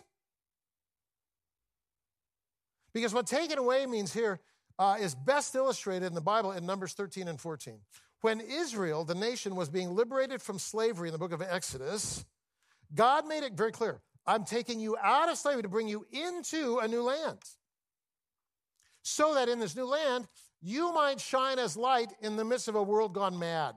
Because 2.95 3.13
what 3.13 3.27
taken 3.27 3.59
away 3.59 3.85
means 3.87 4.13
here 4.13 4.41
uh, 4.79 4.97
is 4.99 5.15
best 5.15 5.55
illustrated 5.55 6.07
in 6.07 6.15
the 6.15 6.23
Bible 6.23 6.53
in 6.53 6.65
Numbers 6.65 6.95
13 6.95 7.29
and 7.29 7.39
14. 7.39 7.81
When 8.23 8.41
Israel, 8.41 9.05
the 9.05 9.15
nation, 9.15 9.55
was 9.55 9.69
being 9.69 9.95
liberated 9.95 10.41
from 10.41 10.59
slavery 10.59 11.09
in 11.09 11.13
the 11.13 11.19
book 11.19 11.33
of 11.33 11.43
Exodus, 11.43 12.25
God 12.95 13.27
made 13.27 13.45
it 13.45 13.53
very 13.53 13.73
clear 13.73 14.01
I'm 14.27 14.45
taking 14.45 14.81
you 14.81 14.97
out 15.03 15.29
of 15.29 15.37
slavery 15.37 15.63
to 15.63 15.69
bring 15.69 15.87
you 15.87 16.07
into 16.11 16.79
a 16.79 16.89
new 16.89 17.03
land. 17.03 17.41
So 19.03 19.35
that 19.35 19.51
in 19.51 19.59
this 19.59 19.77
new 19.77 19.85
land, 19.85 20.27
you 20.63 20.95
might 20.95 21.21
shine 21.21 21.59
as 21.59 21.77
light 21.77 22.11
in 22.23 22.37
the 22.37 22.45
midst 22.45 22.69
of 22.69 22.75
a 22.75 22.83
world 22.83 23.13
gone 23.13 23.39
mad. 23.39 23.75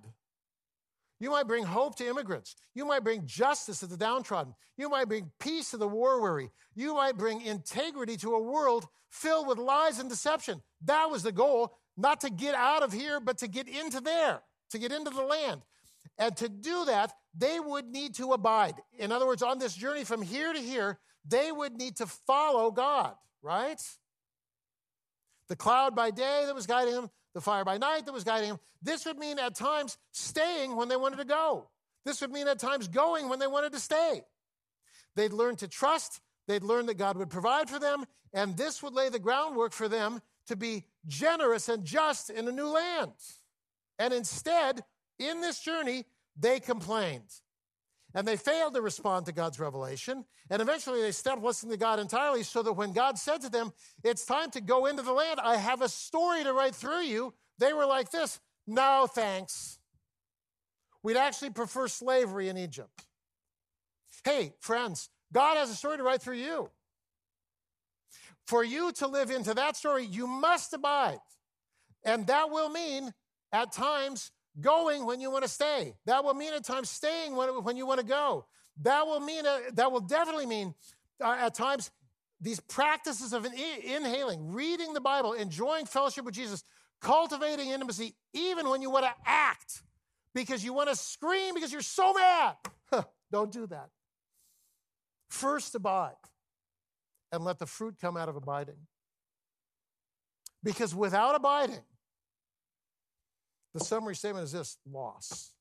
You 1.19 1.32
might 1.32 1.47
bring 1.47 1.63
hope 1.63 1.95
to 1.97 2.08
immigrants. 2.08 2.56
You 2.75 2.86
might 2.86 3.03
bring 3.03 3.25
justice 3.25 3.80
to 3.80 3.88
the 3.88 3.97
downtrodden. 3.97 4.53
You 4.77 4.89
might 4.89 5.08
bring 5.08 5.32
peace 5.39 5.71
to 5.71 5.77
the 5.77 5.88
war 5.88 6.21
weary. 6.21 6.51
You 6.75 6.93
might 6.93 7.17
bring 7.17 7.41
integrity 7.41 8.17
to 8.17 8.36
a 8.36 8.41
world 8.41 8.86
filled 9.10 9.47
with 9.47 9.58
lies 9.58 9.99
and 9.99 10.10
deception. 10.10 10.62
That 10.86 11.10
was 11.10 11.23
the 11.23 11.32
goal, 11.32 11.77
not 11.97 12.21
to 12.21 12.30
get 12.30 12.53
out 12.53 12.84
of 12.84 12.93
here, 12.93 13.19
but 13.19 13.39
to 13.39 13.47
get 13.47 13.67
into 13.67 13.99
there, 13.99 14.41
to 14.71 14.77
get 14.77 14.91
into 14.91 15.10
the 15.10 15.23
land. 15.23 15.62
And 16.19 16.36
to 16.38 16.49
do 16.49 16.86
that, 16.86 17.13
they 17.36 17.60
would 17.60 17.86
need 17.86 18.15
to 18.15 18.34
abide. 18.34 18.75
In 18.97 19.12
other 19.12 19.25
words, 19.25 19.41
on 19.41 19.60
this 19.60 19.75
journey 19.75 20.03
from 20.03 20.21
here 20.21 20.53
to 20.53 20.60
here, 20.60 20.99
they 21.27 21.51
would 21.51 21.73
need 21.73 21.97
to 21.97 22.06
follow 22.06 22.71
God, 22.71 23.15
right? 23.41 23.82
The 25.49 25.56
cloud 25.56 25.95
by 25.95 26.12
day 26.12 26.43
that 26.45 26.56
was 26.56 26.67
guiding 26.67 26.93
them, 26.93 27.10
the 27.38 27.41
fire 27.41 27.63
by 27.63 27.78
night 27.78 28.06
that 28.06 28.13
was 28.13 28.23
guiding 28.23 28.50
them. 28.50 28.60
This 28.82 29.06
would 29.06 29.19
mean 29.19 29.38
at 29.38 29.54
times 29.54 29.97
staying 30.12 30.76
when 30.76 30.89
they 30.89 30.95
wanted 30.95 31.17
to 31.17 31.26
go. 31.26 31.69
This 32.04 32.19
would 32.21 32.32
mean 32.32 32.47
at 32.47 32.58
times 32.58 32.88
going 32.88 33.30
when 33.30 33.38
they 33.38 33.45
wanted 33.45 33.73
to 33.73 33.80
stay. 33.80 34.23
They'd 35.15 35.34
learn 35.34 35.56
to 35.58 35.67
trust, 35.67 36.19
they'd 36.47 36.63
learn 36.63 36.88
that 36.88 36.97
God 36.97 37.15
would 37.15 37.30
provide 37.30 37.69
for 37.69 37.78
them, 37.78 38.06
and 38.34 38.58
this 38.58 38.82
would 38.82 38.93
lay 38.93 39.10
the 39.10 39.19
groundwork 39.19 39.71
for 39.71 39.88
them 39.88 40.19
to 40.47 40.56
be 40.56 40.86
generous 41.06 41.69
and 41.69 41.86
just 41.86 42.32
in 42.32 42.47
a 42.47 42.52
new 42.52 42.67
land. 42.67 43.12
And 44.00 44.13
instead, 44.13 44.84
in 45.19 45.41
this 45.41 45.60
journey, 45.60 46.06
they 46.36 46.60
complained. 46.60 47.30
And 48.17 48.27
they 48.27 48.36
failed 48.36 48.73
to 48.73 48.82
respond 48.82 49.27
to 49.27 49.32
God's 49.32 49.60
revelation. 49.60 50.25
And 50.49 50.60
eventually 50.60 51.03
they 51.03 51.12
stopped 51.12 51.43
listening 51.43 51.73
to 51.73 51.77
God 51.77 51.99
entirely, 51.99 52.41
so 52.41 52.63
that 52.63 52.73
when 52.73 52.91
God 52.91 53.19
said 53.19 53.41
to 53.41 53.49
them, 53.49 53.71
It's 54.03 54.25
time 54.25 54.49
to 54.51 54.60
go 54.60 54.88
into 54.88 55.03
the 55.03 55.13
land, 55.13 55.39
I 55.39 55.56
have 55.56 55.84
a 55.84 55.88
story 55.88 56.43
to 56.43 56.51
write 56.51 56.73
through 56.73 57.03
you, 57.03 57.36
they 57.60 57.73
were 57.73 57.86
like 57.86 58.10
this 58.10 58.39
No, 58.65 59.08
thanks. 59.08 59.77
We'd 61.03 61.15
actually 61.15 61.51
prefer 61.51 61.88
slavery 61.88 62.49
in 62.49 62.58
Egypt. 62.58 63.06
Hey, 64.23 64.53
friends, 64.62 65.12
God 65.32 65.58
has 65.58 65.69
a 65.69 65.75
story 65.75 65.97
to 65.97 66.03
write 66.03 66.23
through 66.23 66.38
you. 66.38 66.71
For 68.47 68.63
you 68.63 68.93
to 68.93 69.06
live 69.06 69.30
into 69.30 69.53
that 69.53 69.75
story, 69.75 70.06
you 70.06 70.25
must 70.25 70.73
abide. 70.73 71.19
And 72.03 72.25
that 72.25 72.49
will 72.49 72.69
mean, 72.69 73.13
at 73.53 73.71
times, 73.71 74.32
going 74.59 75.05
when 75.05 75.19
you 75.19 75.31
want 75.31 75.43
to 75.43 75.49
stay. 75.49 75.93
That 76.05 76.23
will 76.23 76.33
mean 76.33 76.53
at 76.53 76.63
times 76.63 76.89
staying 76.89 77.35
when, 77.35 77.49
when 77.63 77.77
you 77.77 77.85
want 77.85 77.99
to 77.99 78.05
go. 78.05 78.45
That 78.81 79.05
will 79.05 79.19
mean, 79.19 79.43
that 79.73 79.91
will 79.91 80.01
definitely 80.01 80.45
mean 80.45 80.73
uh, 81.23 81.37
at 81.39 81.55
times 81.55 81.91
these 82.39 82.59
practices 82.59 83.33
of 83.33 83.45
inhaling, 83.45 84.51
reading 84.51 84.93
the 84.93 85.01
Bible, 85.01 85.33
enjoying 85.33 85.85
fellowship 85.85 86.25
with 86.25 86.35
Jesus, 86.35 86.63
cultivating 87.01 87.69
intimacy, 87.69 88.15
even 88.33 88.69
when 88.69 88.81
you 88.81 88.91
want 88.91 89.05
to 89.05 89.13
act 89.25 89.81
because 90.33 90.63
you 90.63 90.73
want 90.73 90.89
to 90.89 90.95
scream 90.95 91.55
because 91.55 91.71
you're 91.71 91.81
so 91.81 92.13
mad. 92.13 92.55
Don't 93.31 93.51
do 93.51 93.65
that. 93.67 93.89
First, 95.29 95.75
abide 95.75 96.13
and 97.31 97.43
let 97.43 97.59
the 97.59 97.65
fruit 97.65 97.95
come 97.99 98.15
out 98.15 98.29
of 98.29 98.35
abiding. 98.35 98.77
Because 100.63 100.95
without 100.95 101.35
abiding, 101.35 101.81
the 103.77 103.85
summary 103.85 104.15
statement 104.15 104.43
is 104.43 104.51
this 104.51 104.77
loss. 104.91 105.51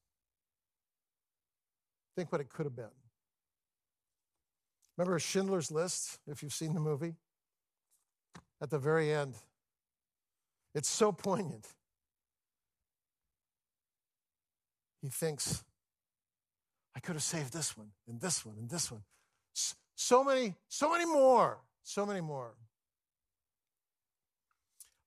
Think 2.16 2.32
what 2.32 2.40
it 2.40 2.48
could 2.48 2.64
have 2.64 2.74
been. 2.74 2.86
Remember 4.96 5.18
Schindler's 5.18 5.70
List, 5.70 6.18
if 6.26 6.42
you've 6.42 6.54
seen 6.54 6.72
the 6.72 6.80
movie? 6.80 7.14
At 8.62 8.70
the 8.70 8.78
very 8.78 9.12
end, 9.12 9.34
it's 10.74 10.88
so 10.88 11.12
poignant. 11.12 11.66
He 15.02 15.10
thinks, 15.10 15.62
I 16.94 17.00
could 17.00 17.16
have 17.16 17.22
saved 17.22 17.52
this 17.52 17.76
one, 17.76 17.90
and 18.08 18.18
this 18.18 18.46
one, 18.46 18.56
and 18.58 18.70
this 18.70 18.90
one. 18.90 19.02
So 19.94 20.24
many, 20.24 20.54
so 20.68 20.90
many 20.90 21.04
more, 21.04 21.58
so 21.82 22.06
many 22.06 22.22
more. 22.22 22.54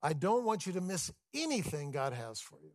I 0.04 0.14
don't 0.14 0.46
want 0.46 0.68
you 0.68 0.74
to 0.74 0.82
miss 0.82 1.12
anything 1.34 1.90
God 1.90 2.14
has 2.14 2.40
for 2.40 2.60
you. 2.62 2.70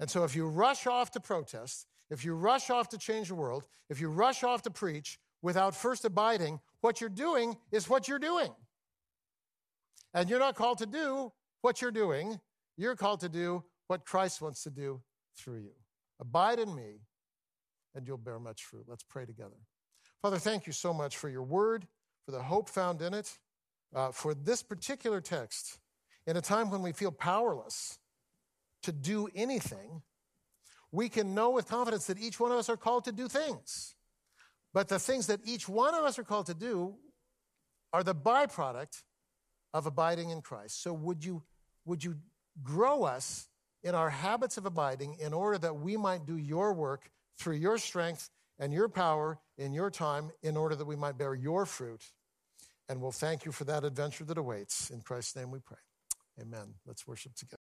And 0.00 0.10
so 0.10 0.24
if 0.24 0.34
you 0.34 0.48
rush 0.48 0.86
off 0.86 1.10
to 1.12 1.20
protest, 1.20 1.86
if 2.10 2.24
you 2.24 2.34
rush 2.34 2.70
off 2.70 2.88
to 2.88 2.98
change 2.98 3.28
the 3.28 3.34
world, 3.34 3.68
if 3.88 4.00
you 4.00 4.08
rush 4.10 4.42
off 4.42 4.62
to 4.62 4.70
preach 4.70 5.18
without 5.42 5.76
first 5.76 6.04
abiding, 6.04 6.58
what 6.80 7.00
you're 7.00 7.10
doing 7.10 7.56
is 7.70 7.88
what 7.88 8.08
you're 8.08 8.18
doing. 8.18 8.50
And 10.12 10.28
you're 10.28 10.40
not 10.40 10.56
called 10.56 10.78
to 10.78 10.86
do 10.86 11.32
what 11.60 11.80
you're 11.80 11.92
doing, 11.92 12.40
you're 12.76 12.96
called 12.96 13.20
to 13.20 13.28
do 13.28 13.62
what 13.86 14.04
Christ 14.04 14.40
wants 14.40 14.64
to 14.64 14.70
do 14.70 15.02
through 15.36 15.58
you. 15.58 15.72
Abide 16.18 16.58
in 16.58 16.74
me, 16.74 17.02
and 17.94 18.06
you'll 18.06 18.16
bear 18.16 18.38
much 18.38 18.64
fruit. 18.64 18.84
Let's 18.88 19.04
pray 19.04 19.26
together. 19.26 19.56
Father, 20.22 20.38
thank 20.38 20.66
you 20.66 20.72
so 20.72 20.92
much 20.92 21.16
for 21.16 21.28
your 21.28 21.42
word, 21.42 21.86
for 22.24 22.32
the 22.32 22.42
hope 22.42 22.68
found 22.68 23.02
in 23.02 23.14
it, 23.14 23.38
uh, 23.94 24.10
for 24.10 24.34
this 24.34 24.62
particular 24.62 25.20
text. 25.20 25.78
In 26.26 26.36
a 26.36 26.40
time 26.40 26.70
when 26.70 26.82
we 26.82 26.92
feel 26.92 27.12
powerless, 27.12 27.98
to 28.82 28.92
do 28.92 29.28
anything, 29.34 30.02
we 30.92 31.08
can 31.08 31.34
know 31.34 31.50
with 31.50 31.68
confidence 31.68 32.06
that 32.06 32.18
each 32.18 32.40
one 32.40 32.52
of 32.52 32.58
us 32.58 32.68
are 32.68 32.76
called 32.76 33.04
to 33.04 33.12
do 33.12 33.28
things. 33.28 33.94
But 34.72 34.88
the 34.88 34.98
things 34.98 35.26
that 35.26 35.40
each 35.44 35.68
one 35.68 35.94
of 35.94 36.04
us 36.04 36.18
are 36.18 36.24
called 36.24 36.46
to 36.46 36.54
do 36.54 36.94
are 37.92 38.02
the 38.02 38.14
byproduct 38.14 39.02
of 39.74 39.86
abiding 39.86 40.30
in 40.30 40.42
Christ. 40.42 40.82
So 40.82 40.92
would 40.92 41.24
you 41.24 41.42
would 41.84 42.04
you 42.04 42.16
grow 42.62 43.04
us 43.04 43.48
in 43.82 43.94
our 43.94 44.10
habits 44.10 44.56
of 44.56 44.66
abiding 44.66 45.16
in 45.20 45.32
order 45.32 45.58
that 45.58 45.74
we 45.74 45.96
might 45.96 46.26
do 46.26 46.36
your 46.36 46.72
work 46.72 47.10
through 47.38 47.56
your 47.56 47.78
strength 47.78 48.28
and 48.58 48.72
your 48.72 48.88
power 48.88 49.38
in 49.56 49.72
your 49.72 49.90
time 49.90 50.30
in 50.42 50.56
order 50.56 50.76
that 50.76 50.84
we 50.84 50.96
might 50.96 51.16
bear 51.16 51.34
your 51.34 51.64
fruit. 51.64 52.02
And 52.88 53.00
we'll 53.00 53.12
thank 53.12 53.44
you 53.44 53.52
for 53.52 53.64
that 53.64 53.84
adventure 53.84 54.24
that 54.24 54.36
awaits. 54.36 54.90
In 54.90 55.00
Christ's 55.00 55.36
name 55.36 55.50
we 55.50 55.60
pray. 55.60 55.78
Amen. 56.40 56.74
Let's 56.86 57.06
worship 57.06 57.34
together. 57.34 57.59